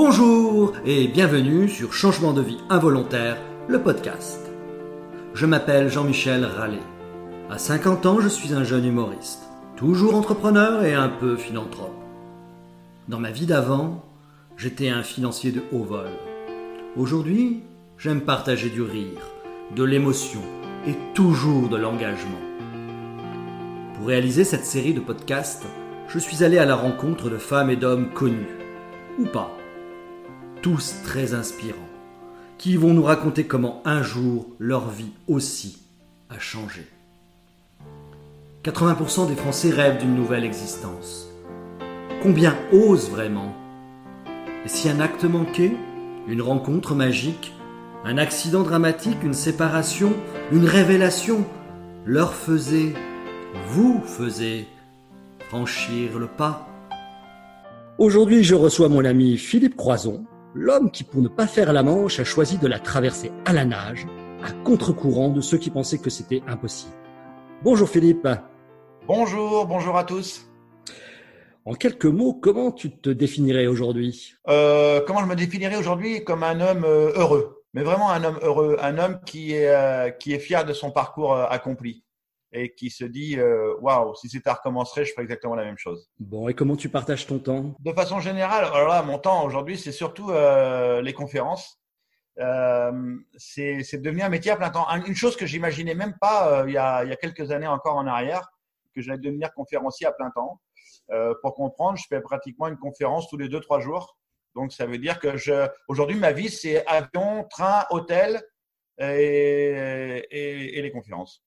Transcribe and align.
Bonjour 0.00 0.74
et 0.86 1.08
bienvenue 1.08 1.68
sur 1.68 1.92
Changement 1.92 2.32
de 2.32 2.40
vie 2.40 2.60
involontaire, 2.70 3.36
le 3.66 3.82
podcast. 3.82 4.38
Je 5.34 5.44
m'appelle 5.44 5.88
Jean-Michel 5.90 6.44
Rallet. 6.44 6.78
À 7.50 7.58
50 7.58 8.06
ans, 8.06 8.20
je 8.20 8.28
suis 8.28 8.54
un 8.54 8.62
jeune 8.62 8.84
humoriste, 8.84 9.42
toujours 9.76 10.14
entrepreneur 10.14 10.84
et 10.84 10.94
un 10.94 11.08
peu 11.08 11.36
philanthrope. 11.36 12.00
Dans 13.08 13.18
ma 13.18 13.32
vie 13.32 13.46
d'avant, 13.46 14.04
j'étais 14.56 14.88
un 14.88 15.02
financier 15.02 15.50
de 15.50 15.64
haut 15.72 15.82
vol. 15.82 16.10
Aujourd'hui, 16.96 17.64
j'aime 17.98 18.20
partager 18.20 18.70
du 18.70 18.82
rire, 18.82 19.18
de 19.74 19.82
l'émotion 19.82 20.42
et 20.86 20.94
toujours 21.12 21.68
de 21.68 21.76
l'engagement. 21.76 22.38
Pour 23.96 24.06
réaliser 24.06 24.44
cette 24.44 24.64
série 24.64 24.94
de 24.94 25.00
podcasts, 25.00 25.66
je 26.06 26.20
suis 26.20 26.44
allé 26.44 26.58
à 26.58 26.66
la 26.66 26.76
rencontre 26.76 27.30
de 27.30 27.38
femmes 27.38 27.70
et 27.70 27.76
d'hommes 27.76 28.10
connus, 28.14 28.46
ou 29.18 29.24
pas, 29.24 29.57
tous 30.62 30.96
très 31.04 31.34
inspirants, 31.34 31.78
qui 32.58 32.76
vont 32.76 32.94
nous 32.94 33.02
raconter 33.02 33.44
comment 33.44 33.82
un 33.84 34.02
jour 34.02 34.46
leur 34.58 34.88
vie 34.90 35.12
aussi 35.26 35.82
a 36.30 36.38
changé. 36.38 36.86
80% 38.64 39.28
des 39.28 39.36
Français 39.36 39.70
rêvent 39.70 39.98
d'une 39.98 40.14
nouvelle 40.14 40.44
existence. 40.44 41.28
Combien 42.22 42.56
osent 42.72 43.10
vraiment? 43.10 43.54
Et 44.64 44.68
si 44.68 44.88
un 44.88 45.00
acte 45.00 45.24
manqué, 45.24 45.72
une 46.26 46.42
rencontre 46.42 46.94
magique, 46.94 47.54
un 48.04 48.18
accident 48.18 48.62
dramatique, 48.62 49.22
une 49.22 49.34
séparation, 49.34 50.12
une 50.52 50.64
révélation 50.64 51.44
leur 52.04 52.34
faisait, 52.34 52.94
vous 53.68 54.00
faisait 54.04 54.66
franchir 55.48 56.18
le 56.18 56.26
pas 56.26 56.68
Aujourd'hui, 57.98 58.44
je 58.44 58.54
reçois 58.54 58.88
mon 58.88 59.04
ami 59.04 59.36
Philippe 59.38 59.76
Croison, 59.76 60.24
l'homme 60.58 60.90
qui, 60.90 61.04
pour 61.04 61.22
ne 61.22 61.28
pas 61.28 61.46
faire 61.46 61.72
la 61.72 61.82
Manche, 61.82 62.18
a 62.18 62.24
choisi 62.24 62.58
de 62.58 62.66
la 62.66 62.78
traverser 62.80 63.30
à 63.46 63.52
la 63.52 63.64
nage, 63.64 64.06
à 64.42 64.50
contre-courant 64.64 65.28
de 65.28 65.40
ceux 65.40 65.58
qui 65.58 65.70
pensaient 65.70 65.98
que 65.98 66.10
c'était 66.10 66.42
impossible. 66.46 66.94
Bonjour 67.62 67.88
Philippe. 67.88 68.28
Bonjour, 69.06 69.66
bonjour 69.66 69.96
à 69.96 70.04
tous. 70.04 70.50
En 71.64 71.74
quelques 71.74 72.06
mots, 72.06 72.34
comment 72.34 72.72
tu 72.72 72.90
te 72.90 73.10
définirais 73.10 73.66
aujourd'hui? 73.66 74.34
Euh, 74.48 75.00
Comment 75.06 75.20
je 75.20 75.26
me 75.26 75.36
définirais 75.36 75.76
aujourd'hui? 75.76 76.24
Comme 76.24 76.42
un 76.42 76.60
homme 76.60 76.84
euh, 76.84 77.12
heureux, 77.14 77.62
mais 77.72 77.82
vraiment 77.82 78.10
un 78.10 78.24
homme 78.24 78.38
heureux, 78.42 78.76
un 78.80 78.98
homme 78.98 79.20
qui 79.24 79.52
est, 79.52 79.68
euh, 79.68 80.10
qui 80.10 80.32
est 80.32 80.38
fier 80.38 80.64
de 80.64 80.72
son 80.72 80.90
parcours 80.90 81.36
accompli 81.36 82.04
et 82.52 82.74
qui 82.74 82.90
se 82.90 83.04
dit 83.04 83.38
waouh, 83.80 84.14
si 84.14 84.28
c'était 84.28 84.50
à 84.50 84.54
recommencer, 84.54 85.04
je 85.04 85.12
ferais 85.12 85.22
exactement 85.22 85.54
la 85.54 85.64
même 85.64 85.78
chose. 85.78 86.08
Bon, 86.18 86.48
et 86.48 86.54
comment 86.54 86.76
tu 86.76 86.88
partages 86.88 87.26
ton 87.26 87.38
temps? 87.38 87.74
De 87.80 87.92
façon 87.92 88.20
générale, 88.20 88.64
alors 88.64 88.88
là, 88.88 89.02
mon 89.02 89.18
temps 89.18 89.44
aujourd'hui, 89.44 89.76
c'est 89.76 89.92
surtout 89.92 90.30
les 90.30 91.12
conférences. 91.12 91.80
c'est 93.36 94.02
devenu 94.02 94.22
un 94.22 94.30
métier 94.30 94.52
à 94.52 94.56
plein 94.56 94.70
temps. 94.70 94.86
Une 95.06 95.14
chose 95.14 95.36
que 95.36 95.46
j'imaginais 95.46 95.94
même 95.94 96.14
pas 96.20 96.64
il, 96.66 96.72
y 96.72 96.78
a, 96.78 97.04
il 97.04 97.10
y 97.10 97.12
a 97.12 97.16
quelques 97.16 97.50
années 97.50 97.66
encore 97.66 97.96
en 97.96 98.06
arrière, 98.06 98.48
que 98.94 99.02
j'allais 99.02 99.18
devenir 99.18 99.52
conférencier 99.52 100.06
à 100.06 100.12
plein 100.12 100.30
temps. 100.30 100.60
Euh, 101.10 101.34
pour 101.42 101.54
comprendre, 101.54 101.98
je 101.98 102.04
fais 102.08 102.20
pratiquement 102.20 102.68
une 102.68 102.76
conférence 102.76 103.28
tous 103.28 103.36
les 103.36 103.48
deux, 103.48 103.60
trois 103.60 103.80
jours. 103.80 104.18
Donc, 104.54 104.72
ça 104.72 104.86
veut 104.86 104.98
dire 104.98 105.18
que 105.18 105.36
je, 105.36 105.68
aujourd'hui, 105.88 106.16
ma 106.16 106.32
vie, 106.32 106.50
c'est 106.50 106.86
avion, 106.86 107.44
train, 107.48 107.84
hôtel 107.90 108.42
et, 108.98 110.26
et, 110.30 110.82
les 110.82 110.90
conférences. 110.90 111.44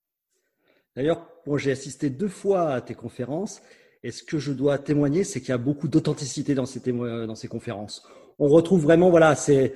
D'ailleurs, 0.95 1.27
bon, 1.45 1.57
j'ai 1.57 1.71
assisté 1.71 2.09
deux 2.09 2.27
fois 2.27 2.73
à 2.73 2.81
tes 2.81 2.95
conférences. 2.95 3.61
Et 4.03 4.11
ce 4.11 4.23
que 4.23 4.39
je 4.39 4.51
dois 4.51 4.79
témoigner, 4.79 5.23
c'est 5.23 5.39
qu'il 5.39 5.49
y 5.49 5.53
a 5.53 5.59
beaucoup 5.59 5.87
d'authenticité 5.87 6.55
dans 6.55 6.65
ces, 6.65 6.79
dans 6.79 7.35
ces 7.35 7.47
conférences. 7.47 8.03
On 8.39 8.47
retrouve 8.47 8.81
vraiment, 8.81 9.11
voilà, 9.11 9.35
c'est 9.35 9.73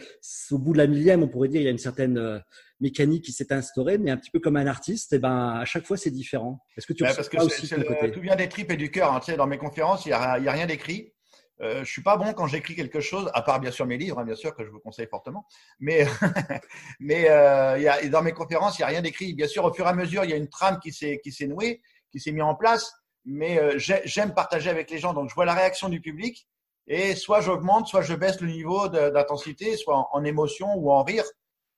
au 0.50 0.58
bout 0.58 0.74
de 0.74 0.80
la 0.80 0.88
millième, 0.88 1.22
on 1.22 1.28
pourrait 1.28 1.50
dire, 1.50 1.62
il 1.62 1.66
y 1.66 1.68
a 1.68 1.72
une 1.72 1.78
certaine 1.78 2.18
euh, 2.18 2.40
mécanique 2.80 3.24
qui 3.24 3.32
s'est 3.32 3.54
instaurée, 3.54 4.00
mais 4.00 4.10
un 4.10 4.18
petit 4.18 4.32
peu 4.32 4.40
comme 4.40 4.58
un 4.58 4.66
artiste, 4.66 5.14
et 5.14 5.18
eh 5.18 5.20
ben 5.20 5.60
à 5.60 5.66
chaque 5.66 5.86
fois 5.86 5.98
c'est 5.98 6.10
différent. 6.10 6.60
Est-ce 6.76 6.88
que 6.88 6.94
tu 6.94 7.04
parce 7.04 7.30
que 7.30 7.38
aussi 7.38 7.70
tout 8.12 8.22
vient 8.22 8.36
des 8.36 8.50
tripes 8.50 8.72
et 8.72 8.78
du 8.78 8.90
cœur. 8.90 9.14
Hein. 9.14 9.20
Tu 9.20 9.32
sais, 9.32 9.38
dans 9.38 9.46
mes 9.46 9.60
conférences, 9.60 10.06
il 10.06 10.10
n'y 10.10 10.14
a, 10.14 10.22
a, 10.22 10.52
rien 10.52 10.66
d'écrit. 10.66 11.14
Euh, 11.62 11.84
je 11.84 11.92
suis 11.92 12.04
pas 12.04 12.18
bon 12.18 12.34
quand 12.34 12.48
j'écris 12.48 12.76
quelque 12.76 13.00
chose, 13.00 13.32
à 13.34 13.42
part 13.42 13.60
bien 13.60 13.72
sûr 13.72 13.86
mes 13.86 13.98
livres, 13.98 14.20
hein, 14.20 14.26
bien 14.26 14.36
sûr 14.36 14.54
que 14.54 14.66
je 14.66 14.70
vous 14.70 14.80
conseille 14.80 15.08
fortement. 15.08 15.48
Mais 15.80 16.06
mais 17.00 17.30
euh, 17.30 17.78
y 17.80 17.88
a, 17.88 18.08
dans 18.10 18.22
mes 18.22 18.34
conférences, 18.34 18.78
il 18.78 18.82
n'y 18.82 18.86
a 18.86 18.88
rien 18.88 19.02
d'écrit. 19.02 19.34
Bien 19.34 19.48
sûr, 19.48 19.64
au 19.64 19.74
fur 19.74 19.86
et 19.86 19.90
à 19.90 19.94
mesure, 19.94 20.24
il 20.26 20.32
y 20.32 20.34
a 20.34 20.38
une 20.38 20.50
trame 20.50 20.80
qui 20.80 20.92
s'est 20.92 21.20
qui 21.24 21.32
s'est 21.32 21.48
nouée, 21.48 21.82
qui 22.12 22.20
s'est 22.20 22.32
mise 22.32 22.44
en 22.44 22.56
place. 22.56 22.92
Mais 23.24 23.58
euh, 23.58 23.76
j'aime 23.78 24.34
partager 24.34 24.70
avec 24.70 24.92
les 24.92 25.00
gens, 25.00 25.14
donc 25.14 25.30
je 25.30 25.36
vois 25.36 25.46
la 25.46 25.56
réaction 25.56 25.90
du 25.90 26.00
public 26.00 26.48
et 26.88 27.16
soit 27.16 27.42
j'augmente, 27.42 27.88
soit 27.88 28.04
je 28.04 28.14
baisse 28.14 28.40
le 28.42 28.48
niveau 28.48 28.88
d'intensité, 28.88 29.76
soit 29.78 29.98
en, 29.98 30.08
en, 30.12 30.24
émotion 30.24 30.76
ou 30.76 30.92
en 30.92 31.02
rire 31.04 31.24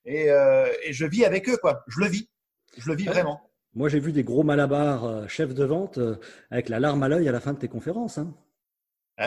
et, 0.08 0.32
euh, 0.32 0.68
et, 0.84 0.94
je 0.94 1.06
vis 1.06 1.26
avec 1.26 1.48
eux, 1.50 1.58
quoi. 1.58 1.84
Je 1.88 2.00
le 2.00 2.08
vis. 2.08 2.30
Je 2.78 2.90
le 2.90 2.96
vis 2.96 3.06
vraiment. 3.06 3.42
Moi, 3.76 3.90
j'ai 3.90 4.00
vu 4.00 4.14
des 4.14 4.24
gros 4.24 4.44
malabars 4.44 5.04
euh, 5.04 5.28
chefs 5.28 5.54
de 5.54 5.66
vente 5.66 5.98
euh, 5.98 6.16
avec 6.50 6.70
la 6.70 6.80
larme 6.80 7.04
à 7.04 7.10
l'œil 7.10 7.28
à 7.28 7.32
la 7.34 7.42
fin 7.42 7.54
de 7.54 7.60
tes 7.60 7.68
conférences. 7.68 8.18
Hein. 8.18 8.34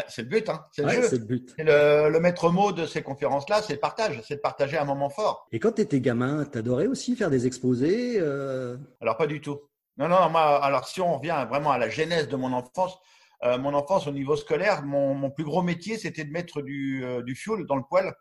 C'est 0.09 0.23
le 0.23 0.29
but, 0.29 0.49
hein. 0.49 0.65
c'est 0.71 0.83
le 0.83 0.91
jeu. 0.91 1.03
C'est 1.03 1.19
le 1.19 1.25
but. 1.25 1.55
Le, 1.59 2.09
le, 2.09 2.21
maître 2.21 2.51
mot 2.51 2.73
de 2.73 2.87
ces 2.87 3.03
conférences-là, 3.03 3.61
c'est 3.63 3.75
le 3.75 3.81
partage, 3.81 4.21
c'est 4.25 4.37
de 4.37 4.41
partager 4.41 4.79
un 4.79 4.85
moment 4.85 5.11
fort. 5.11 5.49
Et 5.51 5.59
quand 5.59 5.73
tu 5.73 5.83
étais 5.83 6.01
gamin, 6.01 6.45
t'adorais 6.45 6.87
aussi 6.87 7.17
faire 7.17 7.31
des 7.31 7.47
exposés 7.47 8.17
euh... 8.19 8.77
Alors 9.01 9.17
pas 9.17 9.27
du 9.27 9.41
tout. 9.41 9.61
Non, 9.97 10.09
non, 10.09 10.31
moi, 10.31 10.63
alors 10.65 10.87
si 10.87 11.01
on 11.01 11.17
revient 11.19 11.45
vraiment 11.49 11.73
à 11.73 11.79
la 11.79 11.89
genèse 11.89 12.29
de 12.29 12.37
mon 12.37 12.53
enfance, 12.53 12.99
euh, 13.43 13.59
mon 13.59 13.75
enfance 13.75 14.07
au 14.07 14.13
niveau 14.13 14.37
scolaire, 14.37 14.85
mon, 14.85 15.15
mon 15.15 15.31
plus 15.31 15.45
gros 15.45 15.63
métier, 15.63 15.99
c'était 15.99 16.25
de 16.25 16.31
mettre 16.31 16.63
du, 16.63 17.05
du 17.25 17.35
fuel 17.35 17.67
dans 17.67 17.77
le 17.77 17.83
poêle. 17.89 18.13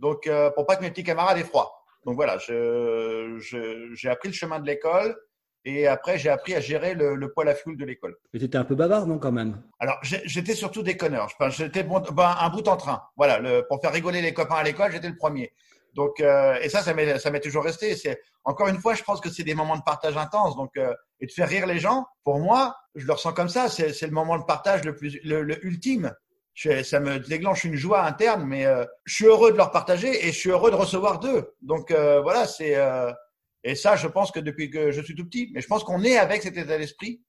Donc, 0.00 0.28
pour 0.54 0.66
pas 0.66 0.76
que 0.76 0.82
mes 0.82 0.90
petits 0.90 1.04
camarades 1.04 1.38
aient 1.38 1.44
froid. 1.44 1.84
Donc 2.04 2.14
voilà, 2.14 2.38
j'ai 2.38 4.08
appris 4.08 4.28
le 4.28 4.34
chemin 4.34 4.60
de 4.60 4.66
l'école 4.66 5.16
et 5.68 5.86
après 5.86 6.18
j'ai 6.18 6.30
appris 6.30 6.54
à 6.54 6.60
gérer 6.60 6.94
le, 6.94 7.32
poil 7.32 7.48
à 7.48 7.54
fioul 7.54 7.76
de 7.76 7.84
l'école. 7.84 8.16
Mais 8.32 8.40
tu 8.40 8.46
étais 8.46 8.58
un 8.58 8.64
peu 8.64 8.74
bavard, 8.74 9.06
non, 9.06 9.18
quand 9.18 9.32
même? 9.32 9.62
Alors 9.78 9.98
j'étais 10.02 10.54
surtout 10.54 10.82
déconneur. 10.82 11.28
J'étais 11.50 11.82
bon, 11.82 12.00
ben, 12.12 12.34
un 12.40 12.48
bout 12.48 12.66
en 12.68 12.76
train. 12.76 13.02
Voilà, 13.16 13.38
le, 13.38 13.66
pour 13.68 13.80
faire 13.80 13.92
rigoler 13.92 14.22
les 14.22 14.32
copains 14.32 14.56
à 14.56 14.62
l'école, 14.62 14.92
j'étais 14.92 15.08
le 15.08 15.16
premier. 15.16 15.52
Donc, 15.94 16.20
euh, 16.20 16.58
et 16.62 16.68
ça, 16.68 16.82
ça 16.82 16.94
m'est 16.94 17.40
toujours 17.40 17.64
resté. 17.64 17.96
C'est 17.96 18.20
encore 18.44 18.68
une 18.68 18.78
fois, 18.78 18.94
je 18.94 19.02
pense 19.02 19.20
que 19.20 19.30
c'est 19.30 19.42
des 19.42 19.54
moments 19.54 19.76
de 19.76 19.82
partage 19.82 20.16
intense. 20.16 20.56
Donc, 20.56 20.70
euh, 20.76 20.94
et 21.20 21.26
de 21.26 21.32
faire 21.32 21.48
rire 21.48 21.66
les 21.66 21.78
gens, 21.78 22.06
pour 22.24 22.38
moi, 22.38 22.76
je 22.94 23.06
le 23.06 23.12
ressens 23.12 23.32
comme 23.32 23.48
ça. 23.48 23.68
C'est 23.68 24.00
le 24.02 24.12
moment 24.12 24.38
de 24.38 24.44
partage 24.44 24.84
le 24.84 24.94
plus, 24.94 25.18
le 25.24 25.66
ultime 25.66 26.12
ça 26.82 26.98
me 26.98 27.20
déclenche 27.20 27.62
une 27.62 27.76
joie 27.76 28.04
interne, 28.04 28.44
mais 28.44 28.66
euh, 28.66 28.84
je 29.04 29.14
suis 29.14 29.26
heureux 29.26 29.52
de 29.52 29.56
leur 29.56 29.70
partager 29.70 30.26
et 30.26 30.32
je 30.32 30.36
suis 30.36 30.50
heureux 30.50 30.72
de 30.72 30.76
recevoir 30.76 31.20
d'eux. 31.20 31.54
Donc 31.62 31.92
voilà, 31.92 32.48
c'est 32.48 32.76
et 33.68 33.74
ça, 33.74 33.96
je 33.96 34.08
pense 34.08 34.30
que 34.30 34.40
depuis 34.40 34.70
que 34.70 34.92
je 34.92 35.02
suis 35.02 35.14
tout 35.14 35.26
petit, 35.26 35.50
mais 35.52 35.60
je 35.60 35.66
pense 35.66 35.84
qu'on 35.84 36.02
est 36.02 36.16
avec 36.16 36.42
cet 36.42 36.56
état 36.56 36.78
d'esprit, 36.78 37.20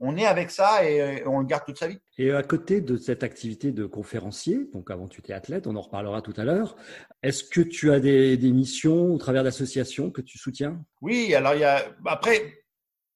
on 0.00 0.16
est 0.16 0.24
avec 0.24 0.50
ça 0.50 0.88
et, 0.88 1.22
on 1.26 1.40
le 1.40 1.46
garde 1.46 1.64
toute 1.66 1.78
sa 1.78 1.86
vie. 1.86 1.98
Et 2.16 2.32
à 2.32 2.42
côté 2.42 2.80
de 2.80 2.96
cette 2.96 3.22
activité 3.22 3.72
de 3.72 3.84
conférencier, 3.84 4.68
donc 4.72 4.90
avant 4.90 5.06
tu 5.06 5.20
étais 5.20 5.34
athlète, 5.34 5.66
on 5.66 5.76
en 5.76 5.82
reparlera 5.82 6.22
tout 6.22 6.32
à 6.38 6.44
l'heure. 6.44 6.76
Est-ce 7.22 7.44
que 7.44 7.60
tu 7.60 7.92
as 7.92 8.00
des, 8.00 8.38
des 8.38 8.52
missions 8.52 9.12
au 9.12 9.18
travers 9.18 9.44
d'associations 9.44 10.10
que 10.10 10.22
tu 10.22 10.38
soutiens? 10.38 10.82
Oui, 11.02 11.34
alors 11.34 11.54
il 11.54 11.60
y 11.60 11.64
a 11.64 11.84
après 12.06 12.64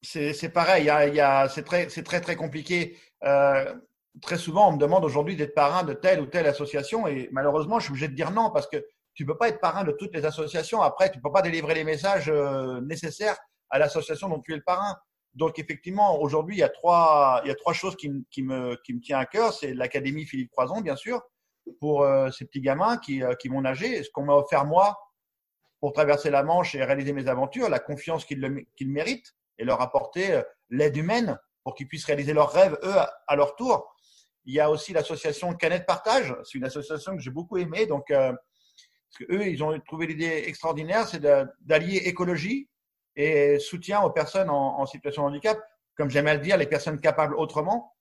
c'est 0.02 0.52
pareil, 0.52 0.84
il 0.84 0.86
y 0.86 0.90
a, 0.90 1.08
il 1.08 1.14
y 1.14 1.20
a 1.20 1.48
c'est 1.48 1.64
très 1.64 1.88
c'est 1.88 2.04
très 2.04 2.20
très 2.20 2.36
compliqué. 2.36 2.96
Euh, 3.24 3.74
très 4.20 4.36
souvent, 4.36 4.68
on 4.68 4.72
me 4.72 4.78
demande 4.78 5.04
aujourd'hui 5.04 5.34
d'être 5.34 5.54
parrain 5.54 5.82
de 5.82 5.94
telle 5.94 6.20
ou 6.20 6.26
telle 6.26 6.46
association 6.46 7.06
et 7.06 7.28
malheureusement, 7.32 7.78
je 7.78 7.84
suis 7.84 7.92
obligé 7.92 8.08
de 8.08 8.14
dire 8.14 8.30
non 8.30 8.50
parce 8.50 8.68
que 8.68 8.84
tu 9.16 9.26
peux 9.26 9.36
pas 9.36 9.48
être 9.48 9.60
parrain 9.60 9.82
de 9.82 9.92
toutes 9.92 10.14
les 10.14 10.24
associations. 10.24 10.82
Après, 10.82 11.10
tu 11.10 11.20
peux 11.20 11.32
pas 11.32 11.42
délivrer 11.42 11.74
les 11.74 11.84
messages 11.84 12.28
euh, 12.28 12.80
nécessaires 12.82 13.36
à 13.70 13.78
l'association 13.78 14.28
dont 14.28 14.40
tu 14.40 14.52
es 14.52 14.56
le 14.56 14.62
parrain. 14.62 14.96
Donc, 15.34 15.58
effectivement, 15.58 16.20
aujourd'hui, 16.20 16.56
il 16.56 16.58
y 16.60 16.62
a 16.62 16.68
trois, 16.68 17.40
il 17.44 17.48
y 17.48 17.50
a 17.50 17.54
trois 17.54 17.72
choses 17.72 17.96
qui, 17.96 18.10
qui 18.30 18.42
me, 18.42 18.76
qui 18.84 18.94
me 18.94 19.00
tient 19.00 19.18
à 19.18 19.26
cœur. 19.26 19.52
C'est 19.52 19.74
l'Académie 19.74 20.24
Philippe 20.24 20.50
Croison, 20.52 20.80
bien 20.82 20.96
sûr, 20.96 21.20
pour 21.80 22.02
euh, 22.02 22.30
ces 22.30 22.44
petits 22.44 22.60
gamins 22.60 22.98
qui, 22.98 23.22
euh, 23.22 23.34
qui 23.34 23.48
vont 23.48 23.62
nager. 23.62 24.02
Ce 24.02 24.10
qu'on 24.10 24.24
m'a 24.24 24.34
offert 24.34 24.66
moi 24.66 24.96
pour 25.80 25.92
traverser 25.92 26.30
la 26.30 26.42
Manche 26.42 26.74
et 26.74 26.84
réaliser 26.84 27.12
mes 27.12 27.26
aventures, 27.26 27.68
la 27.68 27.78
confiance 27.78 28.24
qu'ils 28.24 28.64
qu'ils 28.76 28.90
méritent 28.90 29.34
et 29.58 29.64
leur 29.64 29.80
apporter 29.80 30.42
l'aide 30.70 30.96
humaine 30.96 31.38
pour 31.64 31.74
qu'ils 31.74 31.88
puissent 31.88 32.04
réaliser 32.04 32.32
leurs 32.32 32.52
rêves, 32.52 32.78
eux, 32.82 32.94
à 33.26 33.36
leur 33.36 33.56
tour. 33.56 33.92
Il 34.44 34.54
y 34.54 34.60
a 34.60 34.70
aussi 34.70 34.92
l'association 34.92 35.52
Canette 35.54 35.86
Partage. 35.86 36.34
C'est 36.44 36.58
une 36.58 36.64
association 36.64 37.16
que 37.16 37.20
j'ai 37.20 37.32
beaucoup 37.32 37.58
aimée. 37.58 37.86
Donc, 37.86 38.10
euh, 38.12 38.32
parce 39.10 39.24
que 39.24 39.34
eux, 39.34 39.46
ils 39.46 39.62
ont 39.62 39.78
trouvé 39.80 40.06
l'idée 40.06 40.44
extraordinaire, 40.46 41.06
c'est 41.06 41.22
d'allier 41.60 41.98
écologie 42.04 42.68
et 43.14 43.58
soutien 43.58 44.02
aux 44.02 44.10
personnes 44.10 44.50
en, 44.50 44.84
situation 44.86 45.22
de 45.22 45.28
handicap. 45.28 45.58
Comme 45.96 46.10
j'aime 46.10 46.26
à 46.26 46.34
le 46.34 46.40
dire, 46.40 46.56
les 46.56 46.66
personnes 46.66 47.00
capables 47.00 47.34
autrement. 47.34 47.94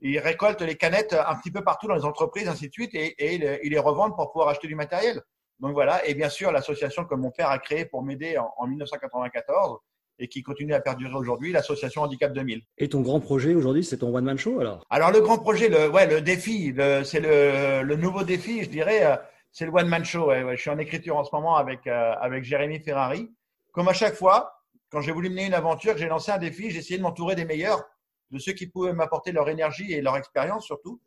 Ils 0.00 0.18
récoltent 0.18 0.62
les 0.62 0.76
canettes 0.76 1.12
un 1.14 1.36
petit 1.36 1.50
peu 1.50 1.62
partout 1.62 1.86
dans 1.86 1.94
les 1.94 2.04
entreprises, 2.04 2.48
ainsi 2.48 2.68
de 2.68 2.72
suite, 2.72 2.94
et, 2.94 3.14
ils 3.34 3.70
les 3.70 3.78
revendent 3.78 4.16
pour 4.16 4.32
pouvoir 4.32 4.48
acheter 4.48 4.66
du 4.66 4.74
matériel. 4.74 5.20
Donc 5.60 5.72
voilà. 5.72 6.06
Et 6.06 6.14
bien 6.14 6.28
sûr, 6.28 6.52
l'association 6.52 7.04
que 7.04 7.14
mon 7.14 7.30
père 7.30 7.50
a 7.50 7.58
créée 7.58 7.84
pour 7.84 8.02
m'aider 8.02 8.36
en, 8.38 8.66
1994, 8.66 9.78
et 10.20 10.28
qui 10.28 10.42
continue 10.42 10.74
à 10.74 10.80
perdurer 10.80 11.14
aujourd'hui, 11.14 11.52
l'association 11.52 12.02
Handicap 12.02 12.32
2000. 12.32 12.62
Et 12.78 12.88
ton 12.88 13.00
grand 13.00 13.18
projet 13.18 13.54
aujourd'hui, 13.54 13.82
c'est 13.82 13.98
ton 13.98 14.14
one-man 14.14 14.38
show 14.38 14.60
alors? 14.60 14.84
Alors 14.88 15.10
le 15.10 15.20
grand 15.20 15.38
projet, 15.38 15.68
le, 15.68 15.90
ouais, 15.90 16.06
le 16.06 16.20
défi, 16.20 16.72
c'est 17.04 17.18
le, 17.18 17.82
le, 17.82 17.96
nouveau 17.96 18.22
défi, 18.22 18.62
je 18.62 18.68
dirais, 18.68 19.04
euh, 19.04 19.16
c'est 19.54 19.66
le 19.66 19.72
one-man 19.72 20.04
show. 20.04 20.26
Ouais, 20.26 20.42
ouais. 20.42 20.56
Je 20.56 20.60
suis 20.62 20.70
en 20.70 20.78
écriture 20.78 21.16
en 21.16 21.22
ce 21.22 21.30
moment 21.32 21.56
avec, 21.56 21.86
euh, 21.86 22.14
avec 22.20 22.42
Jérémy 22.42 22.80
Ferrari. 22.80 23.32
Comme 23.72 23.86
à 23.86 23.92
chaque 23.92 24.14
fois, 24.14 24.52
quand 24.90 25.00
j'ai 25.00 25.12
voulu 25.12 25.30
mener 25.30 25.46
une 25.46 25.54
aventure, 25.54 25.96
j'ai 25.96 26.08
lancé 26.08 26.32
un 26.32 26.38
défi, 26.38 26.70
j'ai 26.70 26.80
essayé 26.80 26.98
de 26.98 27.02
m'entourer 27.02 27.36
des 27.36 27.44
meilleurs, 27.44 27.82
de 28.30 28.38
ceux 28.38 28.52
qui 28.52 28.66
pouvaient 28.66 28.92
m'apporter 28.92 29.30
leur 29.30 29.48
énergie 29.48 29.92
et 29.92 30.02
leur 30.02 30.16
expérience 30.16 30.64
surtout. 30.64 31.00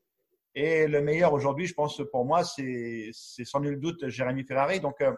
Et 0.56 0.88
le 0.88 1.02
meilleur 1.02 1.34
aujourd'hui, 1.34 1.68
je 1.68 1.74
pense 1.74 2.02
pour 2.10 2.24
moi, 2.24 2.46
c'est 2.46 3.12
sans 3.14 3.60
nul 3.60 3.82
doute 3.82 4.08
Jérémy 4.08 4.46
Ferrari. 4.46 4.80
Donc, 4.80 5.02
euh, 5.02 5.12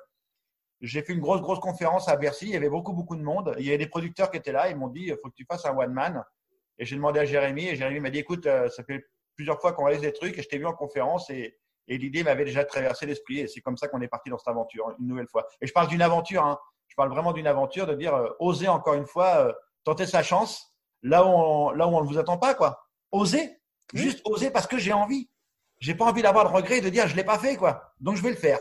j'ai 0.81 1.03
fait 1.03 1.13
une 1.13 1.21
grosse, 1.21 1.41
grosse 1.41 1.59
conférence 1.59 2.09
à 2.09 2.15
Bercy. 2.15 2.47
Il 2.47 2.53
y 2.53 2.57
avait 2.57 2.69
beaucoup, 2.69 2.93
beaucoup 2.93 3.15
de 3.15 3.21
monde. 3.21 3.53
Il 3.59 3.65
y 3.65 3.69
avait 3.69 3.77
des 3.77 3.87
producteurs 3.87 4.31
qui 4.31 4.37
étaient 4.37 4.51
là. 4.51 4.71
Ils 4.71 4.75
m'ont 4.75 4.87
dit, 4.87 5.03
il 5.03 5.17
faut 5.21 5.29
que 5.29 5.35
tu 5.35 5.45
fasses 5.45 5.65
un 5.67 5.77
one 5.77 5.93
man. 5.93 6.23
Et 6.79 6.85
j'ai 6.85 6.95
demandé 6.95 7.19
à 7.19 7.25
Jérémy. 7.25 7.67
Et 7.67 7.75
Jérémy 7.75 7.99
m'a 7.99 8.09
dit, 8.09 8.19
écoute, 8.19 8.47
euh, 8.47 8.69
ça 8.69 8.83
fait 8.83 9.05
plusieurs 9.35 9.61
fois 9.61 9.73
qu'on 9.73 9.83
réalise 9.83 10.01
des 10.01 10.13
trucs 10.13 10.37
et 10.37 10.41
je 10.41 10.49
t'ai 10.49 10.57
vu 10.57 10.65
en 10.65 10.73
conférence 10.73 11.29
et, 11.29 11.59
et 11.89 11.97
l'idée 11.97 12.23
m'avait 12.23 12.45
déjà 12.45 12.63
traversé 12.63 13.05
l'esprit. 13.05 13.39
Et 13.39 13.47
c'est 13.47 13.61
comme 13.61 13.75
ça 13.75 13.87
qu'on 13.87 13.99
est 14.01 14.07
parti 14.07 14.29
dans 14.29 14.37
cette 14.37 14.47
aventure, 14.47 14.93
une 14.99 15.07
nouvelle 15.07 15.27
fois. 15.27 15.45
Et 15.59 15.67
je 15.67 15.73
parle 15.73 15.87
d'une 15.87 16.03
aventure. 16.03 16.45
Hein. 16.45 16.57
Je 16.87 16.95
parle 16.95 17.09
vraiment 17.09 17.33
d'une 17.33 17.47
aventure 17.47 17.87
de 17.87 17.95
dire, 17.95 18.15
euh, 18.15 18.29
oser 18.39 18.67
encore 18.67 18.93
une 18.93 19.07
fois, 19.07 19.47
euh, 19.47 19.53
tenter 19.83 20.05
sa 20.05 20.23
chance 20.23 20.73
là 21.01 21.25
où 21.25 21.29
on, 21.29 21.71
là 21.71 21.87
où 21.87 21.95
on 21.95 22.01
ne 22.01 22.07
vous 22.07 22.19
attend 22.19 22.37
pas, 22.37 22.53
quoi. 22.53 22.85
Oser. 23.11 23.57
Juste 23.93 24.21
oser 24.25 24.51
parce 24.51 24.67
que 24.67 24.77
j'ai 24.77 24.93
envie. 24.93 25.29
J'ai 25.79 25.95
pas 25.95 26.05
envie 26.05 26.21
d'avoir 26.21 26.43
le 26.43 26.51
regret 26.51 26.79
de 26.79 26.89
dire, 26.89 27.07
je 27.07 27.15
l'ai 27.15 27.23
pas 27.23 27.39
fait, 27.39 27.55
quoi. 27.55 27.93
Donc 27.99 28.15
je 28.15 28.21
vais 28.21 28.29
le 28.29 28.35
faire. 28.35 28.59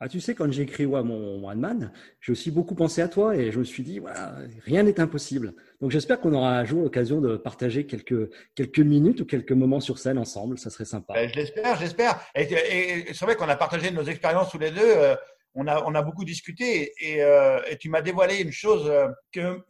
Ah, 0.00 0.08
tu 0.08 0.20
sais, 0.20 0.36
quand 0.36 0.50
j'ai 0.52 0.62
écrit 0.62 0.86
ouais, 0.86 1.02
mon 1.02 1.44
One 1.48 1.58
Man, 1.58 1.92
j'ai 2.20 2.30
aussi 2.30 2.52
beaucoup 2.52 2.76
pensé 2.76 3.02
à 3.02 3.08
toi 3.08 3.34
et 3.34 3.50
je 3.50 3.58
me 3.58 3.64
suis 3.64 3.82
dit, 3.82 3.98
voilà, 3.98 4.36
rien 4.64 4.84
n'est 4.84 5.00
impossible. 5.00 5.54
Donc 5.80 5.90
j'espère 5.90 6.20
qu'on 6.20 6.32
aura 6.34 6.56
un 6.56 6.64
jour 6.64 6.82
l'occasion 6.82 7.20
de 7.20 7.36
partager 7.36 7.84
quelques, 7.84 8.30
quelques 8.54 8.78
minutes 8.78 9.20
ou 9.22 9.26
quelques 9.26 9.50
moments 9.50 9.80
sur 9.80 9.98
scène 9.98 10.18
ensemble. 10.18 10.56
Ça 10.56 10.70
serait 10.70 10.84
sympa. 10.84 11.14
Ben, 11.14 11.28
je 11.28 11.34
l'espère, 11.34 11.76
j'espère. 11.76 12.20
Et, 12.36 13.06
c'est 13.12 13.24
vrai 13.24 13.34
qu'on 13.34 13.48
a 13.48 13.56
partagé 13.56 13.90
nos 13.90 14.04
expériences 14.04 14.50
tous 14.50 14.58
les 14.58 14.70
deux. 14.70 14.80
Euh, 14.82 15.16
on, 15.56 15.66
a, 15.66 15.82
on 15.84 15.94
a 15.96 16.02
beaucoup 16.02 16.24
discuté 16.24 16.92
et, 17.00 17.20
euh, 17.24 17.60
et 17.68 17.76
tu 17.76 17.90
m'as 17.90 18.02
dévoilé 18.02 18.36
une 18.36 18.52
chose 18.52 18.88
euh, 18.88 19.08
que 19.32 19.60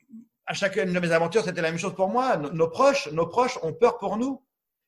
à 0.44 0.52
chacune 0.52 0.92
de 0.92 1.00
mes 1.00 1.12
aventures, 1.12 1.42
c'était 1.42 1.62
la 1.62 1.70
même 1.70 1.78
chose 1.78 1.94
pour 1.94 2.08
moi. 2.08 2.36
Nos, 2.36 2.68
proches, 2.68 3.10
nos 3.12 3.26
proches 3.26 3.58
ont 3.62 3.72
peur 3.72 3.96
pour 3.96 4.18
nous. 4.18 4.44